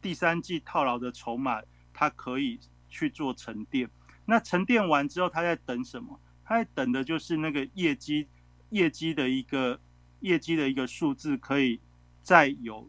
[0.00, 1.60] 第三季套牢的筹码，
[1.92, 2.58] 它可以
[2.88, 3.90] 去做沉淀。
[4.24, 6.18] 那沉淀完之后，他在等什么？
[6.46, 8.26] 他在等的就是那个业绩，
[8.70, 9.78] 业绩的一个
[10.20, 11.78] 业绩的一个数字，可以
[12.22, 12.88] 再有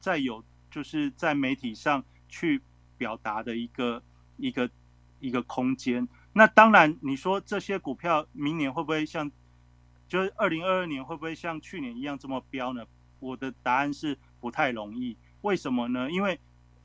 [0.00, 2.60] 再有，就是在媒体上去
[2.98, 4.02] 表达的一个
[4.36, 4.68] 一个
[5.20, 6.06] 一个空间。
[6.32, 9.30] 那当然，你说这些股票明年会不会像？
[10.08, 12.82] 就是二零二二年会不会像去年一样这么飙呢？
[13.20, 15.14] 我的答案是不太容易。
[15.42, 16.10] 为什么呢？
[16.10, 16.40] 因为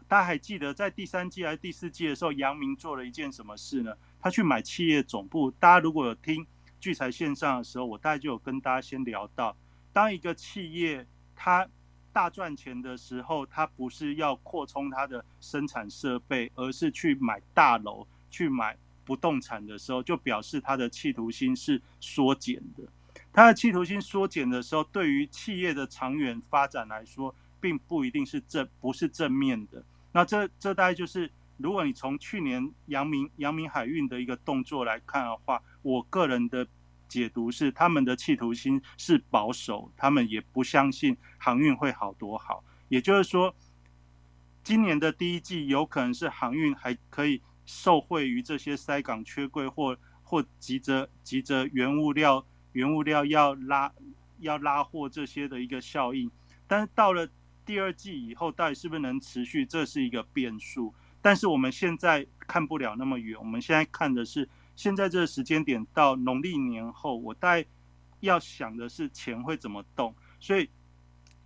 [0.10, 3.96] 大家还记得在第三季还是第四季的时候，杨明做了一件什么事呢？
[4.20, 5.50] 他去买企业总部。
[5.52, 6.46] 大家如果有听
[6.82, 9.56] 聚财线上的时候，我大概就有跟大家先聊到，
[9.94, 11.66] 当一个企业它
[12.12, 22.84] 大赚钱的时候，它不是要扩充它的生产设备，而是去买大楼、去买不动产的时候，就表示他的企图心是缩减的。
[23.32, 29.84] 他的企图心缩减的时候，对于企业的长远发展来说，并不一定是正，不是正面的。
[30.12, 36.68] 那这这大概就是，如果你从去年阳明阳明海运的一个动作来看的话，我个人的
[37.08, 42.64] 解读是，他们的企图心是保守，他们也不相信航运会好多好。
[42.90, 43.56] 也就是说，
[44.64, 52.46] 今年的第一季有可能是航运还可以受惠于这些塞港缺柜或或急着急着原物料。
[52.74, 53.94] 原物料要拉
[54.40, 56.32] 要拉货这些的一个效应，
[56.66, 57.30] 但是到了
[57.64, 60.92] 第二季以后，到底是不是能持续，这是一个变数。
[61.22, 67.66] 但是我们现在看不了那么远，我们现在看的是现在这个时间点到农历年后，我大概
[68.22, 70.16] 要想的是钱会怎么动。
[70.40, 70.68] 所以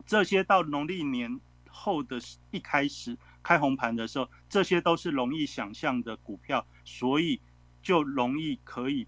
[0.05, 2.17] 这些到农历年后的
[2.51, 7.39] 一开始开红盘的时候，这些都是容易想象的股票，所以
[7.81, 9.07] 就容易可以。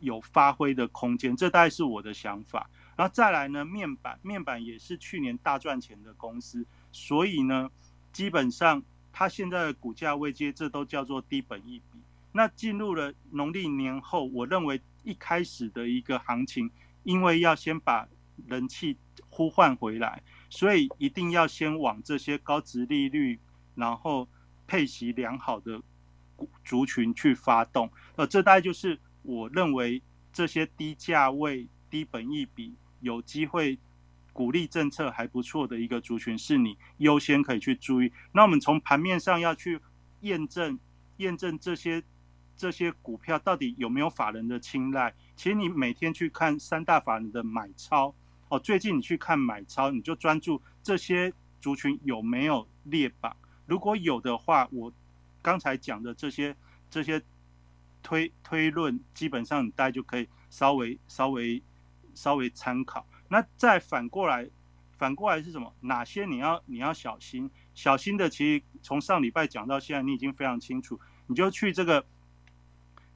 [0.00, 2.70] 有发挥的空间，这大概是我的想法。
[2.96, 7.68] 然后再来呢，面板面板也是去年大赚钱的公司，所以呢，
[8.12, 8.80] 基本上
[9.12, 11.98] 它现在的股价位阶，这都叫做低本一比。
[12.30, 16.70] 那进入了农历年后，我认为一开始的一个行情，
[17.02, 18.06] 因为要先把
[18.46, 18.96] 人气
[19.28, 23.40] 呼唤回来，所以一定要先往这些高值利率，
[23.78, 24.28] 然后
[24.66, 25.80] 配息良好的
[26.64, 27.90] 族群去发动。
[28.16, 28.98] 呃，这大概就是。
[29.22, 30.00] 我认为
[30.32, 33.78] 这些低价位、低本益比、有机会
[34.32, 38.10] 鼓励政策还不错的一个族群，是你优先可以去注意。
[38.32, 39.78] 那我们从盘面上要去
[40.20, 40.78] 验证、
[41.18, 42.02] 验证这些
[42.56, 45.12] 这些股票到底有没有法人的青睐。
[45.36, 48.14] 其实你每天去看三大法人的买超
[48.48, 53.36] 哦，最近你去看买超，你就专注这些族群有没有列榜。
[53.68, 54.92] 如果有的话，我
[55.40, 56.56] 刚才讲的这些
[56.90, 57.22] 这些。
[58.00, 61.60] 推推论基本上大家就可以稍微稍微
[62.14, 63.04] 稍微参考。
[63.28, 64.48] 那再反过来，
[64.92, 65.74] 反过来是什么？
[65.80, 67.50] 哪些你要你要小心？
[67.74, 70.98] 小心的其实从上礼拜讲到现在，你已经非常清楚。
[71.26, 72.06] 你就去这个，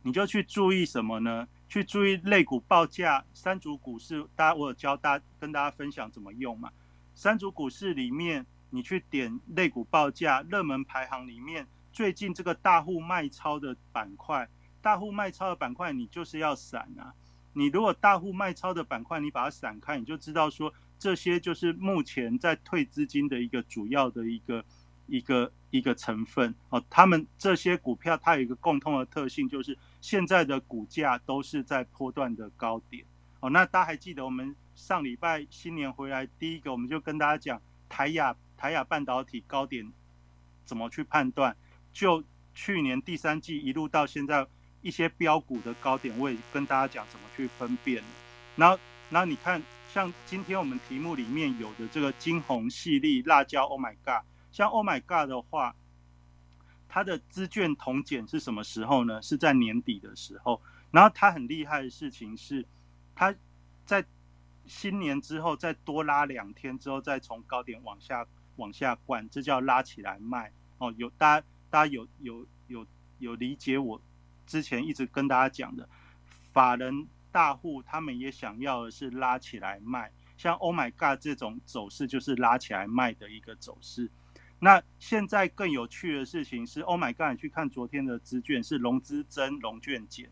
[0.02, 1.48] 你就去注意什么呢？
[1.68, 6.70] 去注意类股报价，三组股市，大家我有教大家跟大家分享怎么用嘛。
[7.14, 8.44] 三组股市里面，
[8.74, 14.48] 你去点类股报价热门排行里面，最近这个大户卖超的板块。
[14.80, 17.14] 大户卖超的板块，你就是要散啊！
[17.52, 24.64] 你如果大户卖超的板块，你把它散开，你就知道说这些就是目前在退资金的一个主要的一个
[25.06, 26.82] 一个一个成分哦。
[26.90, 33.04] 他们这些股票它有一个共通的特性，就是现在的股价都是在波段的高点
[33.38, 33.50] 哦。
[33.50, 39.92] 那大家还记得我们上礼拜新年回来第一个，我们就跟大家讲台亚台亚半导体高点
[40.64, 41.56] 怎么去判断，
[41.92, 42.22] 就
[42.54, 44.46] 去年第三季一路到现在。
[44.82, 48.02] 一些标股的高点，我也跟大家讲怎么去分辨。
[48.56, 48.76] 然后，
[49.10, 54.24] 然后你看，像今天我们题目里面有的这个金红系列辣椒，Oh my God！
[54.50, 55.76] 像 Oh my God 的话，
[56.88, 59.22] 它的资券同减是什么时候呢？
[59.22, 60.60] 是在年底的时候。
[60.90, 62.66] 然后它很厉害的事情是，
[63.14, 63.32] 它
[63.86, 64.04] 在
[64.66, 68.26] 新年之后再多拉两天之后，再从高点往下
[68.56, 70.52] 往下灌，这叫拉起来卖。
[70.78, 72.86] 哦，有大家大家有有有
[73.18, 74.00] 有理解我？
[74.46, 75.88] 之前一直跟大家讲的，
[76.52, 84.10] 法人大户他们也想要的是拉起来卖，像 Oh my God 这种走势就是拉起来卖的一个走势。
[84.58, 90.30] 那现在更有趣的事情是，Oh my God，你去看昨天的资券是融资增、融券减。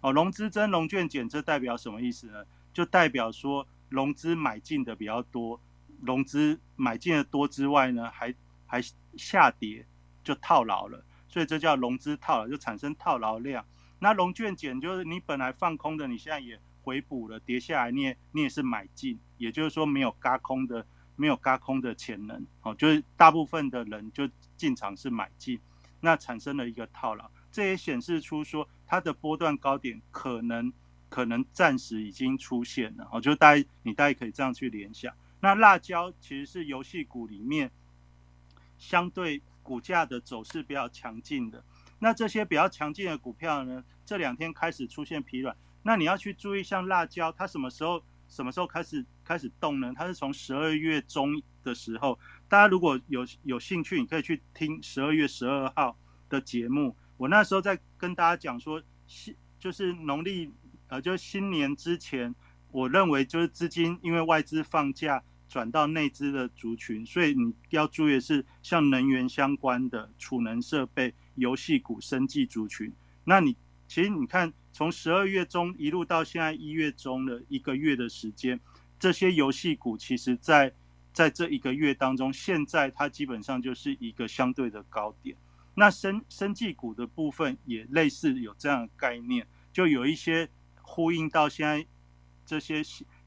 [0.00, 2.44] 哦，融资增、融券减，这代表什么意思呢？
[2.72, 5.60] 就代表说融资买进的比较多，
[6.00, 8.34] 融资买进的多之外呢，还
[8.66, 8.82] 还
[9.16, 9.86] 下跌
[10.22, 11.04] 就套牢了。
[11.28, 13.64] 所以这叫融资套牢，就产生套牢量。
[13.98, 20.86] 那融券减就是你本来放空的，你现在也回补了，跌下来你也你也是买进，也就是说没有嘎空的，
[21.16, 22.46] 没有嘎空的潜能。
[22.62, 24.26] 哦，就是大部分的人就
[24.56, 25.60] 进场是买进，
[26.00, 27.30] 那产生了一个套牢。
[27.50, 30.72] 这也显示出说它的波段高点可能
[31.08, 33.06] 可能暂时已经出现了。
[33.12, 35.12] 哦，就大家你大家可以这样去联想。
[35.40, 37.70] 那辣椒其实是游戏股里面
[38.76, 39.42] 相对。
[39.60, 41.62] 股价的走势比较强劲的，
[41.98, 45.54] 那这些比较强劲的股票呢，这两天开始出现疲软。
[45.82, 49.92] 那你要去注意，像辣椒，它什么时候什么时候开始开始动呢？
[49.94, 52.18] 它是从十二月中的时候。
[52.48, 55.98] 大家如果有有兴趣，你可以去听十二月十二号
[56.30, 56.96] 的节目。
[57.18, 60.50] 我那时候在跟大家讲说，新就是农历
[60.86, 62.34] 呃，就是新年之前，
[62.78, 65.22] 我认为就是资金因为外资放假。
[65.50, 72.92] 转到内资的族群，所以你要注意的是，像能源相关的储能设备、游戏股、生技族群。
[73.24, 73.56] 那你
[73.86, 78.60] 其实你看，从十二月中一路到现在一月中的一个月的时间，
[79.00, 80.70] 这些游戏股其实在
[81.14, 85.34] 在这一个月当中，现在它基本上就是一个相对的高点。
[85.74, 90.46] 那生生技股的部分也类似有这样的概念，就有一些
[90.82, 91.86] 呼应到现在
[92.48, 92.82] 这些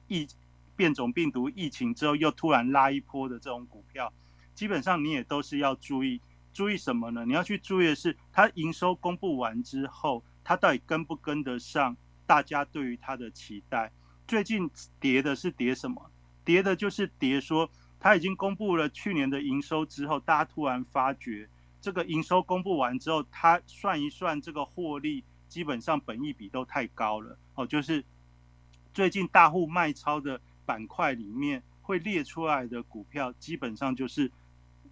[0.08, 0.28] 疫。
[0.74, 4.12] 变种病毒疫情之后又突然拉一波的这种股票，
[4.56, 6.20] 基本上你也都是要注意，
[6.54, 7.24] 注意什么呢？
[7.24, 11.96] 你要去注意的是，它营收公布完之后，它到底跟不跟得上
[12.26, 13.92] 大家对于它的期待？
[14.28, 14.68] 最近
[15.00, 16.10] 跌的是跌什么？
[16.44, 17.70] 跌的就是跌说，
[18.00, 21.48] 它已经公布了去年的营收之后，大家突然发觉，
[21.80, 28.04] 这个营收公布完之后，它算一算这个获利，基本上本益比都太高了哦，就是
[28.94, 30.39] 最近大户卖超的。
[30.64, 34.32] 板块里面会列出来的股票，基本上就是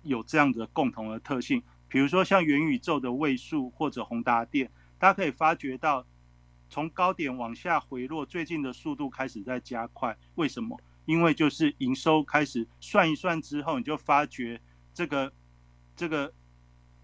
[0.04, 1.64] 有这样的共同的特性。
[1.88, 6.06] 比如说像元宇宙的位数或者宏达电，大家可以发觉到
[6.70, 10.18] 从高点往下回落，最近的速度开始在加快。
[10.36, 10.78] 为什么？
[11.06, 14.60] 因为就是营收开始算一算之后，你就发觉
[14.94, 15.32] 这个
[15.96, 16.34] 这个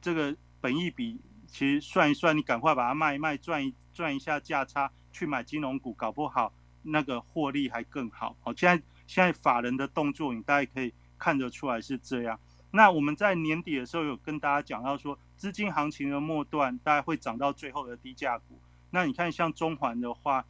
[0.02, 6.52] 这个本益比其实算一算，你赶快把它卖一卖，赚一赚一下价差，去买金融股，搞不好。
[6.86, 8.54] 那个获利还更好哦。
[8.56, 12.40] 现在现在法人的动作，你大概可以看得出来是这样。
[12.72, 18.60] 那我们在年底的时候有跟大家讲到说，资金行情的末段大概会涨到最后的低价股。
[18.92, 20.46] 那你看像中环的话，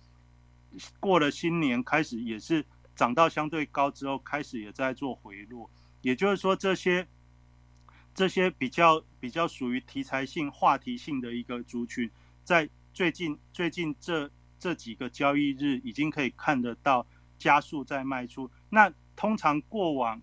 [0.99, 2.65] 过了新年开始也是
[2.95, 5.69] 涨到相对高之后，开始也在做回落。
[6.01, 7.07] 也就是说，这些
[8.13, 12.09] 这些比较比较属于题材性、话题性的一个族群，
[12.43, 14.29] 在最近最近这。
[14.65, 17.05] 这几个交易日已经可以看得到
[17.37, 18.49] 加速在卖出。
[18.67, 20.19] 那通常过往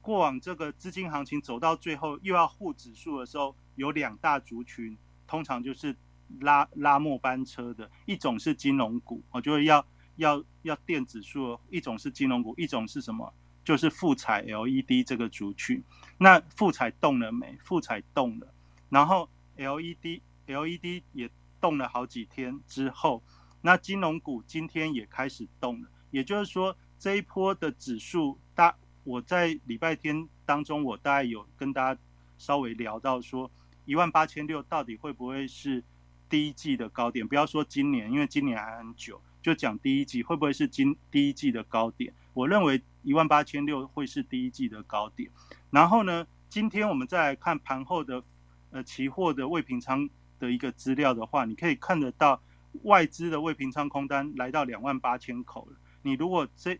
[0.00, 5.96] 过往这个资金行情走到最后又要护指数的时候，有两大族群，通常就是
[6.38, 13.34] 拉拉末班车的，一种是金融股，我就要要要电指数；一种是金融股，一种是什么？
[13.64, 15.82] 就是富彩 LED 这个族群。
[16.18, 17.58] 那富彩动了没？
[17.60, 18.46] 富彩动了，
[18.88, 21.28] 然后 LED LED 也
[21.60, 23.20] 动了好几天之后。
[23.62, 32.00] 那金融股今天也开始动了，也就是说这一波的指数，大我在礼拜天当中，我大概有跟大家
[32.38, 33.50] 稍微聊到说，
[33.84, 35.82] 一万八千六到底会不会是
[36.28, 37.26] 第一季的高点？
[37.26, 42.12] 不要说今年，因为今年还很久，就讲第一季会不会是今第一季的高点？
[42.34, 45.30] 我认为一万八千六会是第一季的高点。
[45.70, 48.22] 然后呢，今天我们再来看盘后的
[48.70, 50.08] 呃期货的未平仓
[50.38, 52.40] 的一个资料的话，你可以看得到
[52.82, 55.76] 外资的未平仓空单来到两万八千口了。
[56.02, 56.78] 你如果这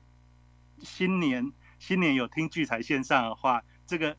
[0.80, 4.16] 新年新年有听聚财线上的话，这个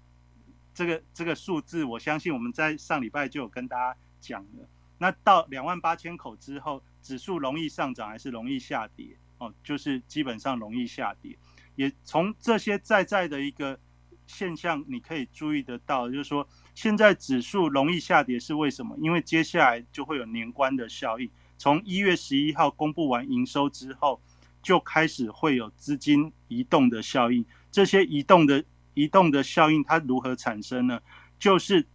[0.73, 4.69] 这个这个数字，我相信我们在上礼拜就有跟大家讲了。
[4.97, 9.17] 那到两万八千口之后，指数容易上涨还是容易下跌？
[9.39, 11.37] 哦，就是基本上容易下跌。
[11.75, 13.77] 也从这些在在的一个
[14.25, 18.95] 现象，你可以注意得到，就是说现在指数容易下跌是为什么？
[19.01, 21.29] 因为接下来就会有年关的效应。
[21.63, 24.19] 从一月十一号公布完营收之后，
[24.61, 27.45] 就开始会有资金移动的效应。
[27.71, 28.61] 这些移动的
[28.95, 30.99] 移动的效应，它如何产生呢？
[31.39, 31.87] 就是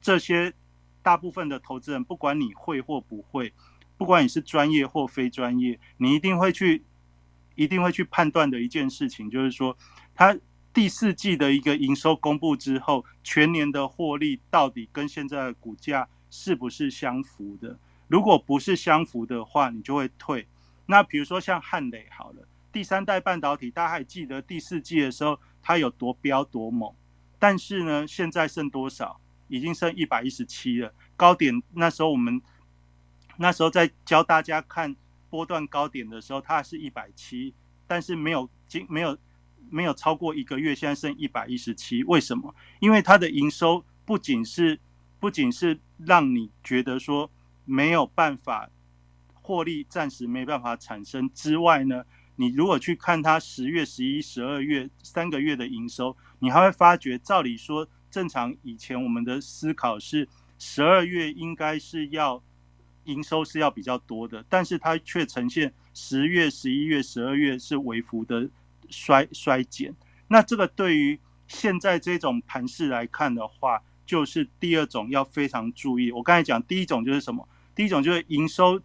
[0.00, 0.54] 这些。
[1.00, 3.50] 大部分的投资人，不管你会或不会，
[3.96, 6.84] 不管你是专业或非专业，你一定会去，
[7.54, 9.74] 一定会去判断的一件事情，就是说，
[10.14, 10.36] 它
[10.74, 17.78] 第四季的一个营收公布之后，全年的获利到底跟现在的股价是不是相符的？
[18.08, 20.48] 如果不是相符的话，你就会退。
[20.86, 26.92] 那比如说像汉磊好了，第三代半导体，大家还记得第四季的时候它有多飙多猛，
[27.38, 29.20] 但是呢，现在剩多少？
[29.50, 32.38] 已经剩一百一十七了，高点那时候我们
[33.38, 34.94] 那时候在教大家看
[35.30, 37.54] 波段高点的时候，它是一百七，
[37.86, 39.16] 但是没有经没有
[39.70, 42.04] 没有超过一个月，现在剩一百一十七。
[42.04, 42.54] 为什么？
[42.80, 44.78] 因为它的营收不仅是
[45.18, 47.30] 不仅是让你觉得说
[47.68, 48.70] 没有办法
[49.34, 52.02] 获利，暂时没办法产生之外呢，
[52.36, 57.86] 你如果去看它十月、十一、十二月三个月的营收，你还会发觉，照理说。
[58.10, 60.26] 正常以前我们的思考是
[60.58, 62.42] 十二月应该是要
[63.04, 68.48] 营收是要比较多的，但是它却呈现十月、十一月、十二月是微幅的
[68.88, 69.94] 衰衰减。
[70.26, 76.10] 那这个对于现在这种盘势来看的话，就是第二种要非常注意。
[76.10, 77.46] 我刚才讲第一种就是什么？
[77.78, 78.80] 第一种就是营收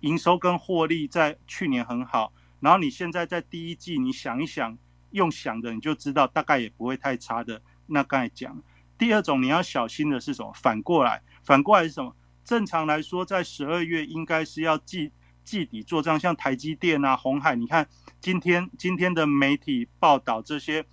[0.00, 4.78] 营收跟获利在去年很好，然后你现在在第一季你想一想，
[5.10, 7.60] 用想的你就知道大概也不会太差的。
[7.88, 8.62] 那刚才讲，
[8.96, 10.50] 第二种你要小心的是什么？
[10.54, 12.16] 反过来，反过来是什么？
[12.42, 15.12] 正常来说，在十二月应该是要季
[15.44, 17.86] 季底做账，像台积电啊、红海，你看
[18.18, 20.86] 今天今天的媒体报道这些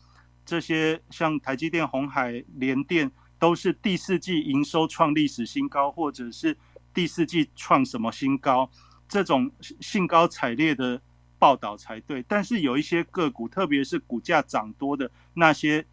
[0.45, 6.57] 这些，像台积电、红海、联电，都是第四季营收创历史新高，或者是
[6.95, 8.71] 第四季创什么新高，
[9.07, 10.99] 这种兴高采烈的
[11.37, 12.25] 报道才对。
[12.27, 15.85] 但是有一些个股，特别是股价涨多的那些。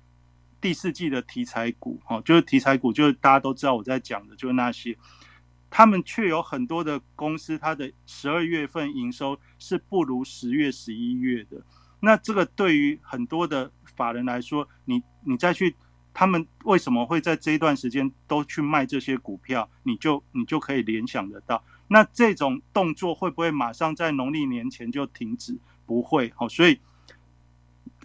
[0.63, 4.97] 第四季的题材股，哈，就是题材股，就是大家都知道我在讲的，就是那些，
[5.69, 11.61] 他们却有很多的公司，它的十二月份营收是不如十月、十一月的。
[11.99, 15.75] 那这个对于很多的法人来说，你你再去，
[16.15, 19.69] 他们为什么会在这一段时间都去卖这些股票？
[19.83, 25.59] 你就你就可以联想得到，那这种动作会不会马上在农历年前就停止？
[25.87, 26.79] 不会，好，所以，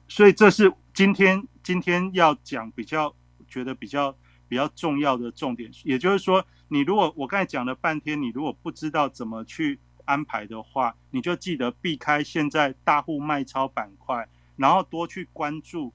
[0.07, 1.47] 所以这是今天。
[1.63, 3.13] 今天要讲比较
[3.45, 4.15] 觉得比较
[4.47, 15.91] 比较重要的重点，也就是说，你如果我刚才讲了半天，你如果不知道怎么去安排的话，你就记得避开现在大户卖超板块，然后多去关注，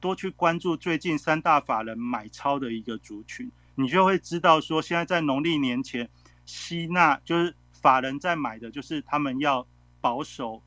[0.00, 6.08] 多去关注最近三大法人买超的一个族群，你就会知道说，现在在农历年前
[6.44, 9.66] 吸纳就是法人在买的，就是他们要
[10.00, 10.62] 保守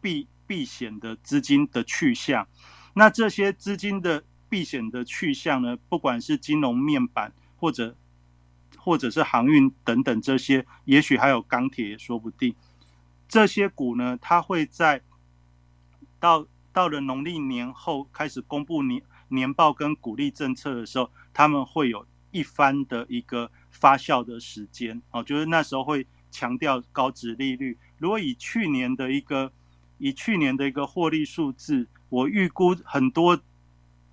[0.00, 2.46] 避避险的资金的去向。
[2.94, 5.76] 那这些资金的避险的去向呢？
[5.88, 7.96] 不管是金融面板，或者
[8.76, 12.54] 或者是航运等等这些，也许还有钢铁也说不定。
[13.28, 15.02] 这些股呢，它会在
[16.18, 27.78] 到到了农历年后开始公布年年报跟股利政策的时候，他们会有一番的一个发酵的时间哦，就是那时候会强调高值利率。
[27.98, 29.52] 如果以去年的一个
[29.98, 31.86] 以去年的一个获利数字。
[32.10, 33.40] 我预估很多，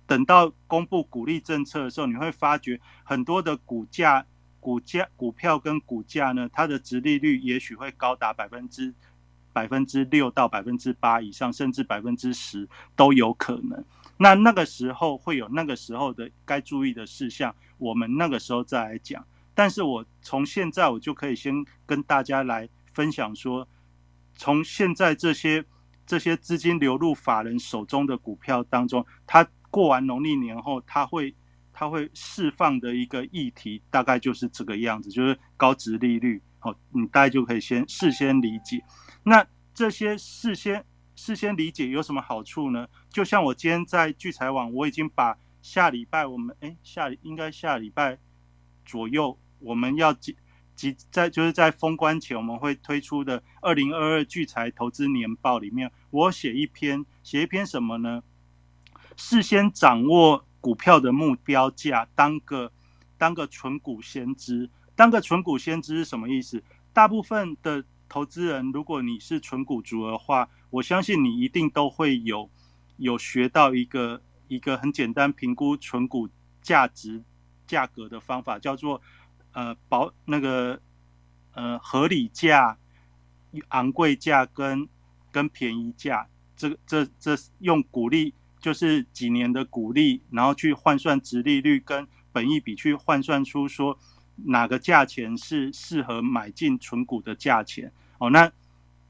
[0.06, 4.24] 等到公布股利政策的时候，你会发觉很多的股价、
[4.60, 8.94] 股价、股票跟股价呢，它的值利率也许会高达百分之
[9.58, 13.84] 百分之六到百分之八以上，甚至百分之十都有可能。
[14.16, 19.24] 那那个时候会有那个时候的该注意的事项，我们那个时候再来讲。
[19.54, 21.52] 但是我从现在我就可以先
[21.84, 23.66] 跟大家来分享说，
[24.36, 25.64] 从现在这些。
[26.08, 31.34] 这些资金流入法人手中的股票当中，它过完农历年后，它会
[31.70, 36.40] 它会释放的一个议题，大概就是这个样子，就是高值利率。
[36.60, 38.82] 好，你大概就可以先事先理解。
[39.28, 42.88] 那这些事先事先理解有什么好处呢？
[43.10, 48.18] 就像我今天在聚财网，我已经把下礼拜我们哎下应该下礼拜
[48.86, 50.34] 左右我们要集
[50.74, 58.22] 集在就是在封关前我们会推出的二零二二聚财投资年报里面，我写一篇写一篇什么呢？
[59.16, 62.72] 事先掌握股票的目标价，当个
[63.18, 66.62] 当个纯股先知，当个纯股先知是什么意思？
[66.92, 72.48] 大部分的投资人，如果你是纯股族的话，我相信你一定都会有
[72.96, 76.28] 有学到一个一个很简单评估纯股
[76.62, 77.22] 价值
[77.66, 79.00] 价格的方法，叫做
[79.52, 80.80] 呃保那个
[81.52, 82.76] 呃合理价、
[83.68, 84.88] 昂贵价跟
[85.30, 88.34] 跟便宜价，这这这用股利。
[88.60, 93.96] 就是几年的股利，然后去换算值利率跟本益比，去换算出说
[94.44, 97.92] 哪个价钱是适合买进存股的价钱。
[98.18, 98.50] 哦，那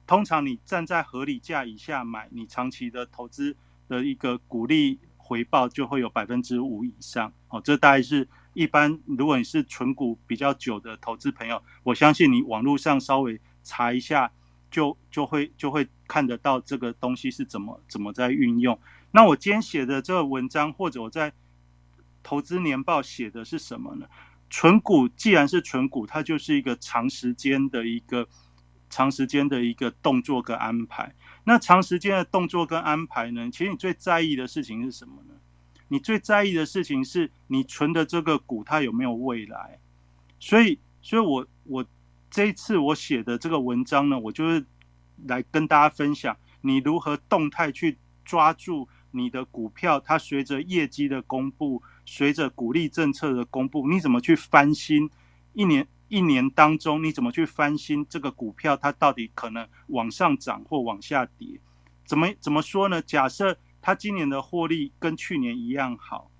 [0.06, 3.56] 通常你站在合理价以下买，你长期的投资
[3.88, 7.32] 的一个股利回报就会有百分之五以上。
[7.48, 14.30] 哦，这大概是一般，如果你是存股比较久的投资朋友，我相信你网络上稍微查一下，
[14.70, 18.78] 就就会就会看得到这个东西是怎么怎么在运用。
[19.10, 21.32] 那我今天写的这个文章，或者我在
[22.22, 24.06] 投资年报写的是什么呢？
[24.50, 28.26] 纯股既然是纯股，它就是一个长时间的一个
[28.88, 31.14] 长时间的一个动作跟安排。
[31.44, 33.50] 那长时间的动作跟安排呢？
[33.50, 35.34] 其实你最在意的事情是什么呢？
[35.88, 39.78] 你最在意的事情是你存的这个股它有没有未来。
[40.38, 41.84] 所以，所以我我
[42.30, 44.64] 这一次我写的这个文章呢，我就是
[45.26, 48.88] 来跟大家分享你如何动态去抓住。
[49.10, 55.10] 你的股票，它随着业绩的公布，随着鼓励政策的公布，你怎么去翻新？
[55.52, 58.74] 一年一年当中，你怎么去翻新这个股票？
[58.74, 61.60] 它到底可能往上涨或往下跌？
[62.06, 63.02] 怎么怎么说呢？
[63.02, 66.30] 假设它今年的获利跟去年一样好，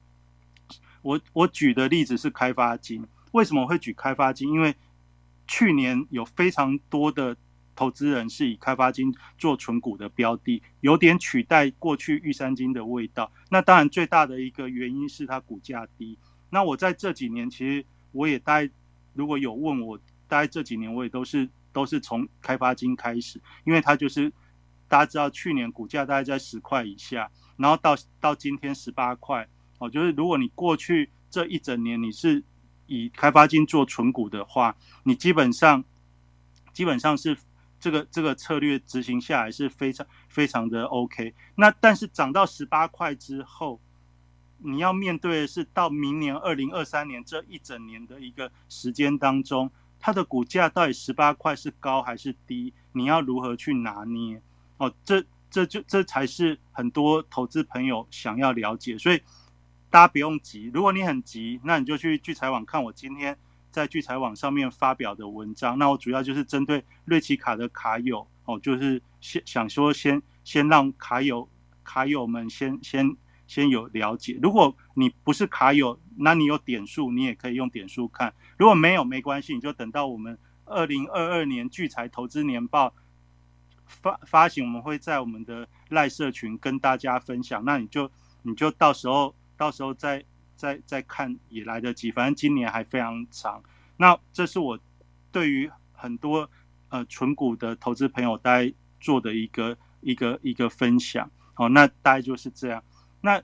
[1.02, 3.06] 我我举的例子是开发金。
[3.32, 4.50] 为什么会举开发金？
[4.50, 4.74] 因为
[5.46, 7.36] 去年有非常多的。
[7.78, 13.30] 投资人是以开发金做存股的标的，有点取代过去玉山金的味道。
[13.50, 16.18] 那当然最大的一个原因是它股价低。
[16.50, 18.68] 那我在这几年其实我也大
[19.14, 24.32] 如果有问我，大概这几年我也都是都是从开发金开始，因为它就是
[24.88, 29.46] 大家知道去年股价大概在十块以下，然后到到今天十八块
[29.78, 32.42] 哦，就是如果你过去这一整年你是
[32.88, 34.74] 以开发金做存股的话，
[35.04, 35.84] 你基本上
[36.72, 37.38] 基本上是。
[37.80, 41.34] 这个这个策略执行下来是非常非常的 OK。
[41.54, 43.80] 那但是涨到十八块之后，
[44.58, 49.70] 你要面对的是到明年二零二三年这一整年的一个时间当中，
[50.00, 52.72] 它的股价到底十八块是高还是低？
[52.92, 54.40] 你要如何去拿捏？
[54.78, 58.98] 哦，这这就这才是很多投资朋友想要了解。
[58.98, 59.20] 所以
[59.90, 63.38] 大家不用急，如果你很急，那你就去聚财网看我今天。
[63.70, 71.48] 在聚财网上面发表的文章，那我主要就是针对瑞奇卡的卡友哦，就是先想说先先让卡友
[71.84, 73.16] 卡友们先先
[73.46, 74.38] 先有了解。
[74.42, 78.32] 如果你不是卡友，那你有点数，你也可以用点数看。
[78.56, 82.94] 如果没有没关系，你就等到我们二零二二年聚财投资年报
[83.84, 87.64] 发发行，我们会在我们的赖社群跟大家分享。
[87.64, 88.10] 那你就
[88.42, 90.24] 你就到时候到时候再。
[90.58, 93.62] 再再看也来得及，反正今年还非常长。
[93.96, 94.78] 那这是我
[95.32, 96.50] 对于很多
[96.90, 101.30] 呃纯股的投资朋友大概做的一个一个一个分享。
[101.54, 102.82] 好，那大概就是这样。
[103.20, 103.40] 那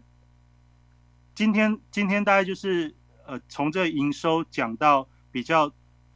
[1.34, 2.92] 今天今天大概就是
[3.24, 5.72] 呃从这营收讲到比较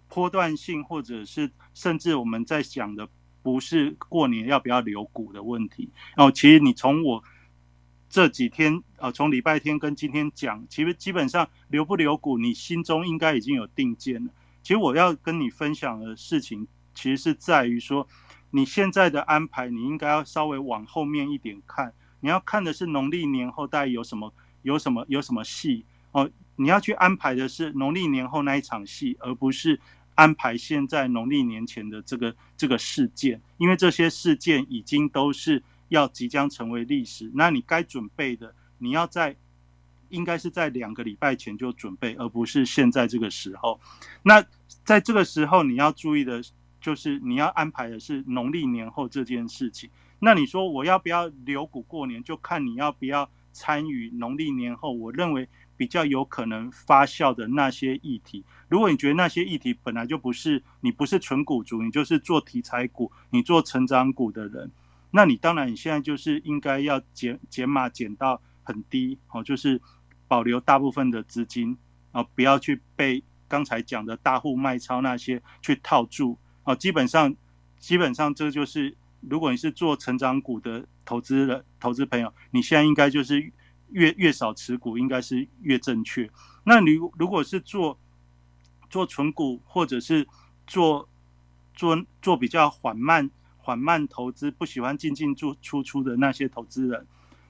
[0.09, 3.09] 波段性，或者是甚至我们在讲的
[3.43, 5.89] 不是过年要不要留股的问题。
[6.17, 7.23] 然后其实你从我。
[8.11, 14.31] 这几天啊，从礼拜天跟今天讲，其实基本上留不留股，你心中应该已经有定见了。
[14.63, 18.07] 其实我要跟你分享的事情，其实是在于说，
[18.51, 21.93] 你现在的安排，你应该要稍微往后面一点看。
[22.21, 26.29] 你要看的是农历年后大概有什么、有什么、有什么戏哦。
[26.57, 29.81] 你要去安排的是农历年后那一场戏，而不是
[30.17, 35.63] 安排现在农历年前的这个这个事件，因为这些事件已经都是。
[35.91, 39.37] 要即将成为历史，那你该准备的，你要在
[40.09, 43.79] 应该是在两个礼拜前就准备，而不是现在这个时候。
[44.23, 44.43] 那
[44.85, 46.43] 在这个时候，你要注意的
[46.81, 49.91] 就是你要安排的是农历年后这件事情。
[50.19, 54.93] 那你说我要不要留股过年，就看你要不要参与农历年后。
[54.93, 58.45] 我认为比较有可能发酵的那些议题。
[58.69, 64.71] 如果你觉得那些议题本来就不是你不是纯股族，你就是做题材股、你做成长股的人，
[65.11, 69.81] 那你当然你现在就是应该要减减码减到很低哦，就是
[70.29, 71.75] 保留大部分的资金
[72.13, 76.75] 啊，不要去被刚才讲的大户卖超那些去套住啊。
[76.75, 77.35] 基本上
[77.79, 83.51] 基本上这就是，如果你是做成长股的投资的投资朋友，你现在应该就是
[83.89, 86.29] 越越少持股，应该是越正确。
[86.65, 87.99] 那你如果是做
[88.91, 90.29] 做纯股，或者是
[90.67, 91.09] 做
[91.73, 97.07] 做做比较缓慢缓慢投资，不喜欢进进出出出的那些投资人，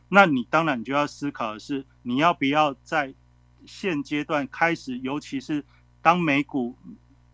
[0.09, 3.15] 那你当然就要思考的是，你要不要在
[3.67, 5.65] 现阶段开始，尤其是
[6.01, 6.77] 当美股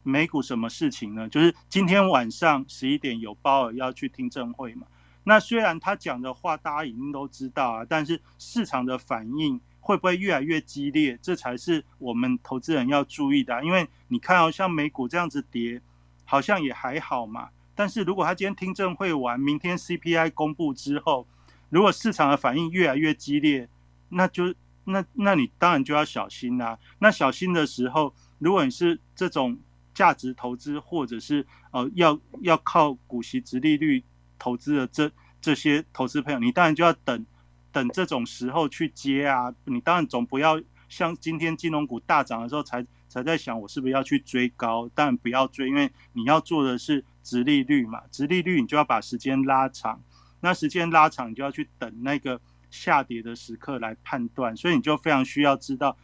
[0.02, 1.28] 美股什么事情呢？
[1.28, 4.86] 就是今天晚上十一点有鲍尔要去听证会嘛？
[5.24, 9.60] 那虽然他讲的话大家已经都知道啊，但是市场的反应。
[9.86, 11.18] 会不会越来越激烈？
[11.20, 13.62] 这才是我们投资人要注意的。
[13.62, 15.78] 因为你看哦，像美股这样子跌，
[16.24, 17.50] 好像也还好嘛。
[17.74, 21.28] 但是如果他今天听证会完，明天 CPI 公布之后，
[21.74, 23.68] 如果市场的反应越来越激烈，
[24.10, 24.54] 那就
[24.84, 26.78] 那那你当然就要小心啦。
[27.00, 29.58] 那小心的时候，如果你是这种
[29.92, 34.04] 价值投资，或者是呃要要靠股息、值利率
[34.38, 35.10] 投资的这
[35.40, 37.26] 这些投资朋友，你当然就要等。
[37.72, 50.00] 等这种时候去接啊，你当然总不要像今天金融股大涨的时候才才在想我是不是要去追高，当然不要追，因为你要做的是直利率嘛，直利率你就要把时间拉长，
[50.44, 52.38] 那时间拉长你就要去等那个
[52.70, 55.96] 下跌的时刻来判断，所以你就非常需要知道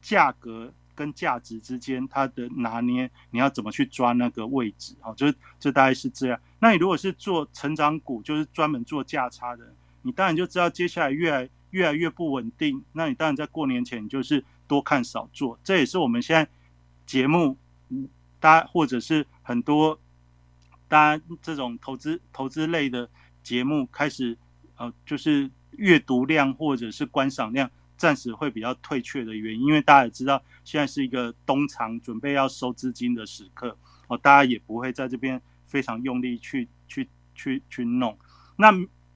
[0.00, 5.12] 价格跟价值之间它的拿捏，你要怎么去抓那个位置啊？
[5.14, 6.40] 就是这大概是这样。
[6.60, 9.74] 那你如果是做成长股，就是专门做价差的。
[10.02, 16.48] 你当然就知道接下来越来越来越不稳定，那你当然在过年前你就是多看少做，这也是我们现在
[17.04, 17.56] 节目，
[17.88, 19.98] 嗯大家或者是很多
[20.86, 23.10] 大家这种投资投资类的
[23.48, 24.36] 节目开始，
[24.76, 33.74] 呃，就是阅读量或者是观赏量暂时会比较退却的原因，因为大家也知道现在是一个冬藏准备要收资金的时刻，
[34.08, 38.18] 哦，大家也不会在这边非常用力去去去去弄，
[38.56, 38.70] 那。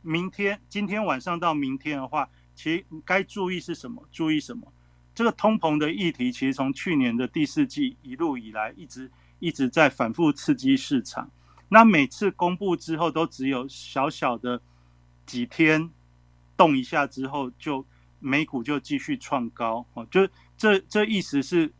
[0.05, 4.05] 明天、今天晚上到明天的话，其实该注意是什么？
[4.11, 4.73] 注意什么？
[5.15, 9.09] 这个通膨的议题，其实从去年的第四季一路以来，一直
[9.39, 11.31] 一直在反复刺激市场。
[11.73, 14.61] 那每次公布之后，都只有小小的
[15.25, 15.89] 几天
[16.55, 17.83] 动一下之后，就
[18.21, 19.87] 美股就继续创高。
[19.95, 21.73] 哦，就这这意思是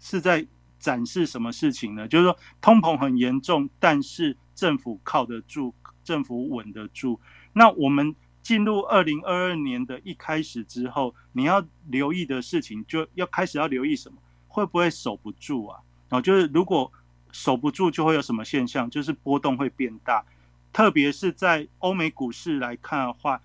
[0.00, 0.46] 是在
[0.78, 2.06] 展示什么事情呢？
[2.06, 5.74] 就是说通膨很严重，但是政府靠得住，
[6.04, 7.18] 政府稳得住。
[7.54, 14.16] 那我们进入二零二二年的一开始之后，你要留意的事情就要开始要留意什么？
[14.46, 15.80] 会不会守不住啊？
[16.10, 16.92] 哦，就是如果
[17.34, 18.88] 守不住，就会有什么现象？
[18.88, 20.24] 就是波动会变大，
[20.72, 23.42] 特别是在欧美股市来看的话，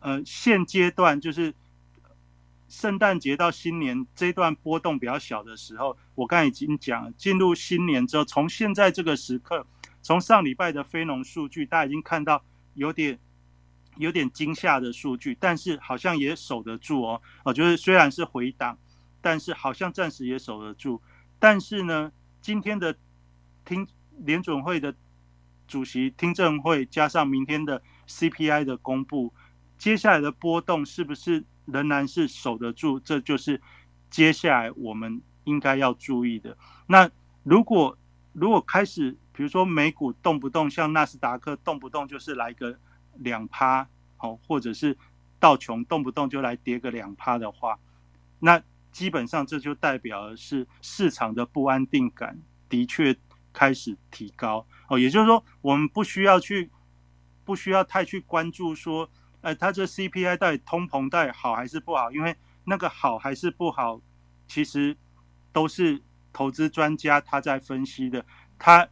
[0.00, 1.54] 呃，现阶段就是
[2.68, 9.66] 圣诞节到新年这段波动比较小的时候，我刚才已经讲，进入新年之后，从现在这个时刻，
[10.02, 12.42] 从上礼拜的非农数据，大家已经看到。
[12.74, 13.18] 有点
[13.98, 17.20] 有点惊吓的数据，但是好像也守得住哦。
[17.44, 18.78] 哦，就是虽然是回档，
[19.20, 20.98] 但是好像暂时也守得住。
[21.38, 22.10] 但是呢，
[22.42, 22.94] 今天的
[23.64, 23.88] 听
[24.18, 24.94] 联准会的
[25.66, 29.32] 主席听证会，加上明天的 CPI 的公布，
[29.78, 33.00] 接下来的波动是不是仍然是守得住？
[33.00, 33.58] 这就是
[34.10, 36.54] 接下来我们应该要注意的。
[36.86, 37.10] 那
[37.42, 37.96] 如果
[38.34, 39.16] 如果开始。
[39.34, 42.78] 比如说美股动不动像纳斯达克动不动就是来个
[43.14, 43.88] 两趴，
[44.18, 44.94] 好，或者是
[45.40, 47.78] 道琼动不动就来跌个两趴的话，
[48.40, 48.62] 那
[48.92, 52.38] 基本上这就代表的是市场的不安定感
[52.68, 53.16] 的确
[53.52, 54.98] 开始提高哦。
[54.98, 56.70] 也就是说，我们不需要去
[57.44, 62.12] 不需要太去关注说，呃，它这 CPI 到底通膨带好还是不好？
[62.12, 64.00] 因为那个好还是不好，
[64.46, 64.96] 其实
[65.52, 66.00] 都是
[66.32, 68.24] 投资专家他在分析的，
[68.58, 68.88] 他。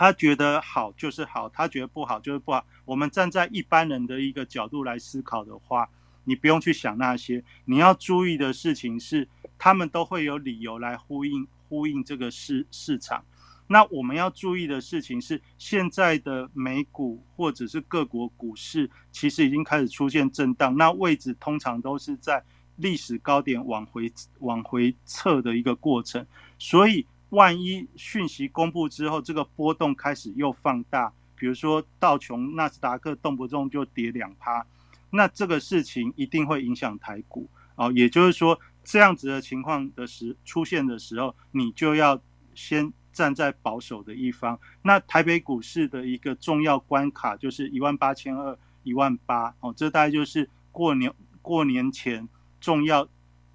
[0.00, 2.64] 他觉得好就是好，他觉得不好就是不好。
[2.84, 5.90] 我们站在一般人的一个角度来思考的话，
[6.28, 7.42] 你不用去想那些。
[7.64, 9.26] 你要注意的事情是，
[9.58, 13.24] 他们都会有理由来呼应呼应这个市市场。
[13.66, 22.44] 那我们要注意的事情是，现在的美股或者是各国股市其实已经开始出现震荡，那位置通常都是在
[22.76, 26.24] 历史高点往回往回撤的一个过程，
[26.58, 27.06] 所以。
[27.30, 34.66] 万一讯息公布之后，这个波动开始又放大，比如说道琼、纳斯达克动不动就跌两趴，
[35.10, 37.92] 那这个事情一定会影响台股哦。
[37.92, 42.20] 也就是说，这样子的情况的时出现的时候，你就要
[42.54, 44.58] 先站在保守的一方。
[44.82, 52.28] 那台北股市的一个重要关卡就是一万八千二、一万八哦，这大概就是过年过年前
[52.60, 53.08] 重要。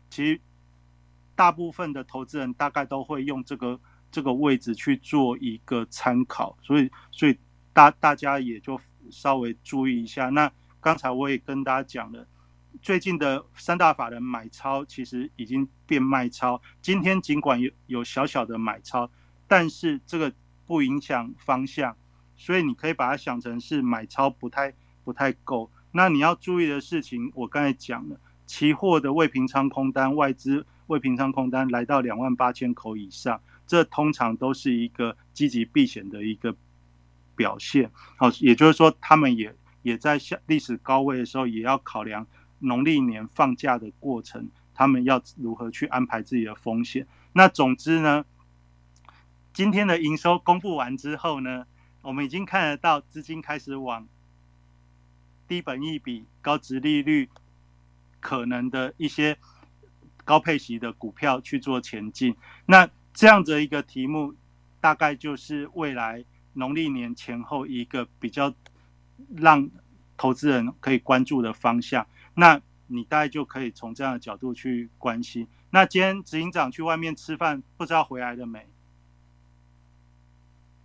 [0.10, 0.40] 其实
[1.36, 3.80] 大部分的投资人大概都会用这个
[4.12, 7.36] 这个位置去做一个参考，所以所以
[7.74, 8.80] 大大家也就
[9.10, 10.30] 稍微注意一下。
[10.30, 10.52] 那
[10.84, 12.28] 刚才我也跟大家讲了。
[12.82, 19.10] 最近的三大法人买超其实已经变卖超，今天尽管有有小小的买超，
[19.48, 20.34] 但是这个
[20.66, 21.96] 不影响方向，
[22.36, 24.74] 所以你可以把它想成是买超不太
[25.06, 25.72] 不太够。
[25.92, 36.54] 那你要注意的事情，我刚才讲了，期货的未平仓空单，外资未平仓空单来到两万八千口以上，这通常都是一个积极避险的一个
[37.36, 37.90] 表现。
[38.18, 42.26] 好，也就是说，他们也也在下历史高位的时候，也要考量。
[42.66, 47.06] 农历年放假的过程，他们要如何去安排自己的风险？
[47.34, 48.24] 那总之呢，
[49.52, 51.68] 今天的营收公布完之后呢，
[52.02, 54.08] 我们已经看得到资金开始往
[55.46, 57.28] 低本益比、高值利率
[58.22, 59.38] 可能的一些
[60.24, 62.34] 高配息的股票去做前进。
[62.66, 64.34] 那这样的一个题目，
[64.80, 66.24] 大概就是未来
[66.54, 68.54] 农历年前后一个比较
[69.36, 69.70] 让
[70.18, 72.06] 投资人可以关注的方向。
[72.36, 75.48] 那你大概就可以从这样的角度去关心。
[75.72, 78.68] 那今天执行长去外面吃饭，不知道回来了没？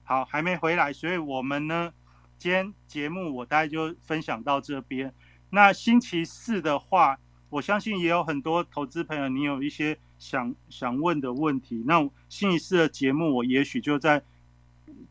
[0.04, 1.92] 好，还没回来，所以我们呢，
[2.38, 5.12] 今天节目我大概就分享到这边。
[5.50, 7.18] 那星期四的话，
[7.50, 11.84] 我相信也有很多投资朋友，你有一些想想问的问题。
[11.86, 14.22] 那星期四的节目，我也许就在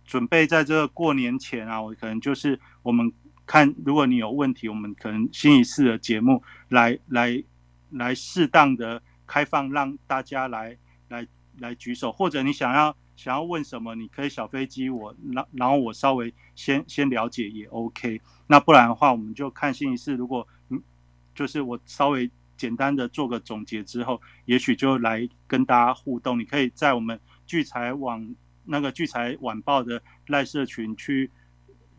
[0.04, 3.12] 准备在这个过年前啊，我可能就是我们。
[3.50, 7.42] 看，如果你有问题，我们可能星期四的节目来来
[7.92, 11.26] 来适当的开放，让大家来来
[11.60, 18.20] 来举手，或者你想要想要问什么，你可以小飞机我，然然后我稍微先先了解也 OK。
[18.48, 20.84] 那不然的话，我们就看星期四，如果嗯，
[21.34, 26.38] 就是我稍微简单的做个总结之后，也许就来跟大家互动。
[26.38, 28.36] 你可以在我们聚财网
[28.68, 31.32] 那个聚财晚报的赖社群去。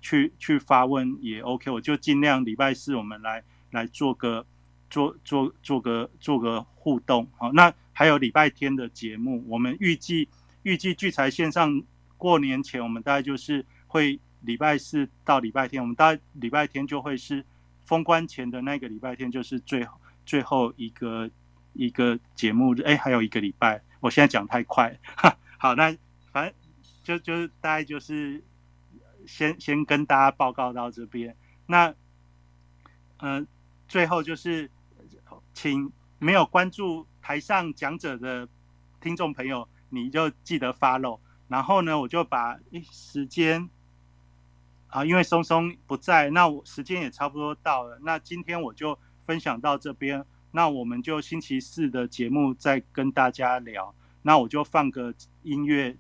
[0.00, 3.42] 去去发问也 OK，我就尽量礼拜四我们来
[3.72, 4.46] 来做个
[4.88, 10.28] 做做做个做个互动好，那还有礼拜天的节目，我们预计
[10.62, 11.82] 预计聚财线上
[12.16, 17.44] 过年前，我们大概就是会礼拜四到礼拜天，我们大概礼拜天就会是
[17.84, 19.84] 封关前的那个礼拜天，就是最
[20.24, 21.28] 最后一个
[21.72, 22.82] 一个节目日。
[22.82, 24.96] 哎，还有一个礼拜，我现在讲太快。
[25.58, 25.92] 好，那
[27.16, 28.42] 就就是大概就是。
[29.26, 31.36] 先先跟大家报告到这边，
[31.66, 31.94] 那，
[33.18, 33.46] 呃，
[33.86, 34.70] 最后就是，
[35.52, 38.48] 请没有关注台上讲者的
[39.02, 41.18] 听众朋友，你就记得 follow。
[41.46, 42.59] 然后呢，我就把
[42.90, 43.68] 时间，
[44.86, 47.98] 啊，因为松松不在，那我时间也差不多到了。
[48.02, 53.94] 那今天我就分享到这边，那我们就星期四的节目再跟大家聊。
[54.22, 55.94] 那我就放个音乐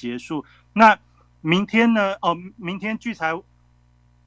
[0.00, 0.44] 结束。
[0.72, 0.98] 那。
[1.42, 2.12] 明天呢？
[2.20, 3.32] 哦，明天聚财，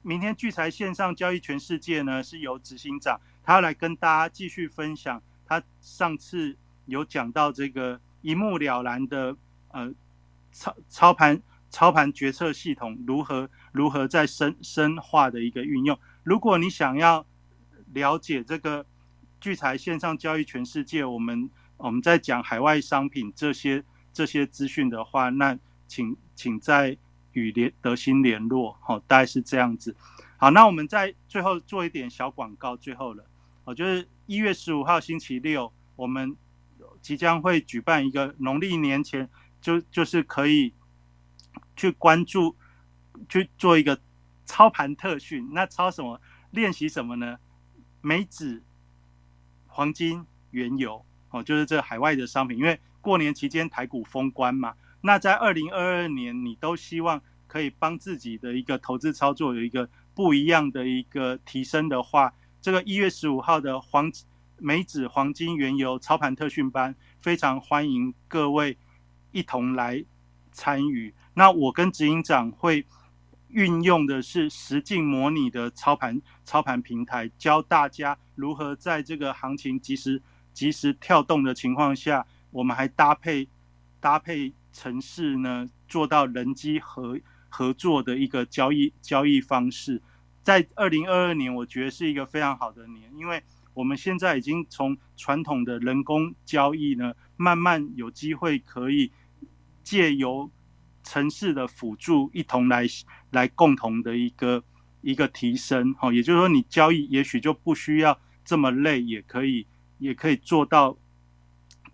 [0.02, 5.22] 明天聚财线上交易全世界呢，是由执行长他来跟大家继续分享。
[5.46, 6.58] 他上次
[6.88, 9.94] 有讲到这个一目了然的呃
[10.52, 15.96] 操操盘操盘决策系统如何如何在深深化的一个运用。
[16.24, 17.24] 如果你想要
[17.94, 18.84] 了解这个
[19.40, 21.48] 聚财线上交易全世界，我们
[21.78, 25.58] 我们在讲海外商品这些这些资讯的话，那
[25.88, 26.98] 请请在。
[27.36, 29.96] 与联德兴联络，好，大概是这样子。
[30.38, 33.26] 好，那我们在最后做一点小广告，最后了，
[33.64, 36.38] 哦，就是一月十五号星期六，我们
[37.02, 39.28] 即将会举办一个农历年前
[39.60, 40.76] 就就是可以
[41.76, 42.56] 去关注
[43.28, 44.00] 去做一个
[44.46, 45.50] 操盘特训。
[45.54, 46.22] 那操什么？
[46.52, 47.40] 练习什么呢？
[48.02, 48.62] 美指、
[49.66, 54.74] 黄金、原油，哦，就是这海外的商品，因为过年期间台股封关嘛。
[55.02, 64.10] 那在二零二二年，你都希望可以帮自己的一个投资操作有一个不一样的一个提升的话，这个一月十五号的黄
[64.58, 68.78] 美指黄金原油操盘特训班，非常欢迎各位
[69.34, 70.06] 一同来
[70.54, 71.14] 参与。
[71.34, 72.86] 那我跟执行长会
[73.50, 80.22] 运用的是实境模拟的操盘操盘平台，教大家如何在这个行情及时
[80.54, 83.50] 及时跳动的情况下，我们还搭配
[84.00, 84.54] 搭配。
[84.76, 90.02] 城市呢，做到人机合合作的一个交易交易方式，
[90.42, 93.44] 在二零二二年，我觉得是一个非常好的年，因为
[93.76, 99.12] 我们现在已经从传统的人工交易呢，慢慢有机会可以
[99.84, 100.50] 借由
[101.04, 102.88] 城市的辅助，一同来
[103.30, 104.64] 来共同的一个
[105.02, 105.94] 一个提升。
[105.94, 109.68] 哈，也就是说，你交易也许就不需要这么累，也可以
[110.00, 110.98] 也可以做到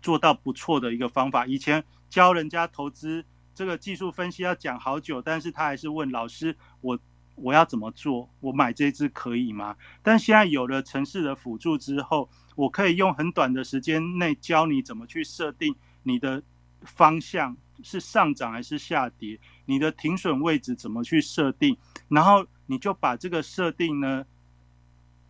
[0.00, 1.46] 做到不错的一个方法。
[1.46, 3.24] 以前教人家投资
[3.54, 6.98] 这个技术分析要讲好久，但是他还是问老师我。
[7.36, 8.28] 我要怎么做？
[8.40, 9.74] 我买这只可以吗？
[10.02, 16.42] 但现在有了城市的辅助之后，我可以用很短的时间内教你怎么去设定你的
[16.82, 21.74] 方向是上涨还是下跌，你的停损位置怎么去设定，
[22.08, 24.26] 然后你就把这个设定呢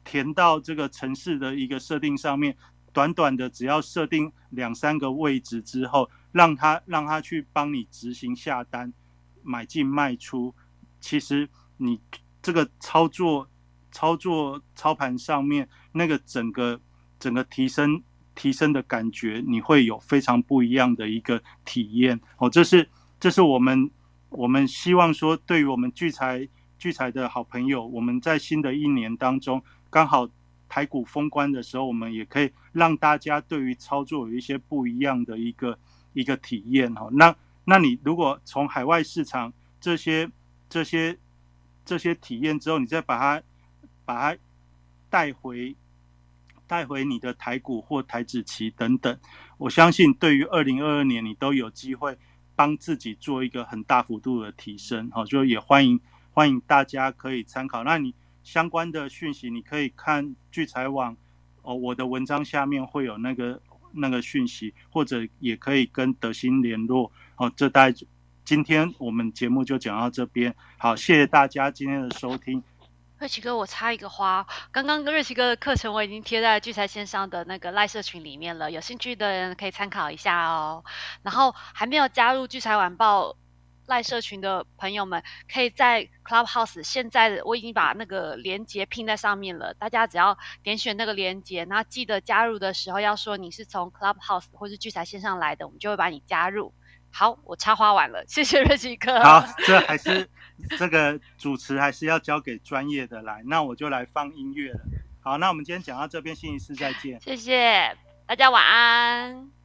[0.03, 2.57] 填到这个城市的一个设定上面，
[2.93, 8.93] 短短的只要设定两三个位置之后，让他让他去帮你执行下单、
[9.43, 10.55] 买进卖出，
[11.01, 11.49] 其实。
[11.83, 11.99] 你
[12.43, 13.49] 这个操作、
[13.91, 16.79] 操作操盘上面那个整个
[17.19, 18.03] 整个提升
[18.35, 22.51] 提升的感觉，你会有非常不一样的一个体验哦。
[22.51, 22.87] 这是
[23.19, 23.91] 这是我们
[24.29, 26.47] 我们希望说，对于我们聚财
[26.79, 30.29] 聚财的好朋友，我们在新的一年当中，刚好
[30.69, 35.79] 台股封关的时候，我们也可以让大家对于操作有一些不一样的一个
[36.13, 37.09] 一个体验哦。
[37.13, 40.31] 那那你如果从海外市场这些
[40.69, 41.19] 这些。
[41.83, 43.43] 这些体验之后，你再把它
[44.05, 44.41] 把它
[45.09, 45.75] 带回
[46.69, 49.19] 带回你的台股或台子期等等，
[49.59, 52.17] 我相信对于二零二二年你都有机会
[52.55, 55.11] 帮自己做一个很大幅度的提升。
[55.11, 55.99] 好，就也欢迎
[56.31, 57.83] 欢迎大家可以参考。
[57.83, 58.15] 那你
[58.45, 61.17] 相关的讯息，你可以看聚财网
[61.63, 63.61] 哦，我的文章下面会有那个
[63.93, 67.53] 那个讯息，或者也可以跟德兴联络哦。
[67.57, 67.93] 这大。
[68.43, 72.61] 今天我们节目就讲到这边，好，谢谢大家今天的收听。
[73.19, 80.83] 瑞奇哥，我插一个花，刚刚瑞奇哥的课程我已经贴在聚财线上的那个赖社群里面了，有兴趣的人可以参考一下哦。
[81.23, 83.37] 然后还没有加入聚财晚报
[83.91, 85.23] 赖社群的朋友们，
[85.53, 96.73] 可以在 Clubhouse，现在我已经把那个连接拼在上面了，大家只要点选那个连接，然后记得加入的时候要说你是从 Clubhouse 或是聚财线上来的，我们就会把你加入。
[97.13, 99.21] 好，我插花完了，谢谢瑞奇哥。
[99.21, 100.31] 好， 这还是
[100.79, 104.81] 这个主持还是要交给专业的来，那我就来放音乐了。
[105.21, 107.21] 好，那我们今天讲到这边，星期四再见。
[107.21, 109.60] 谢谢大家，晚安。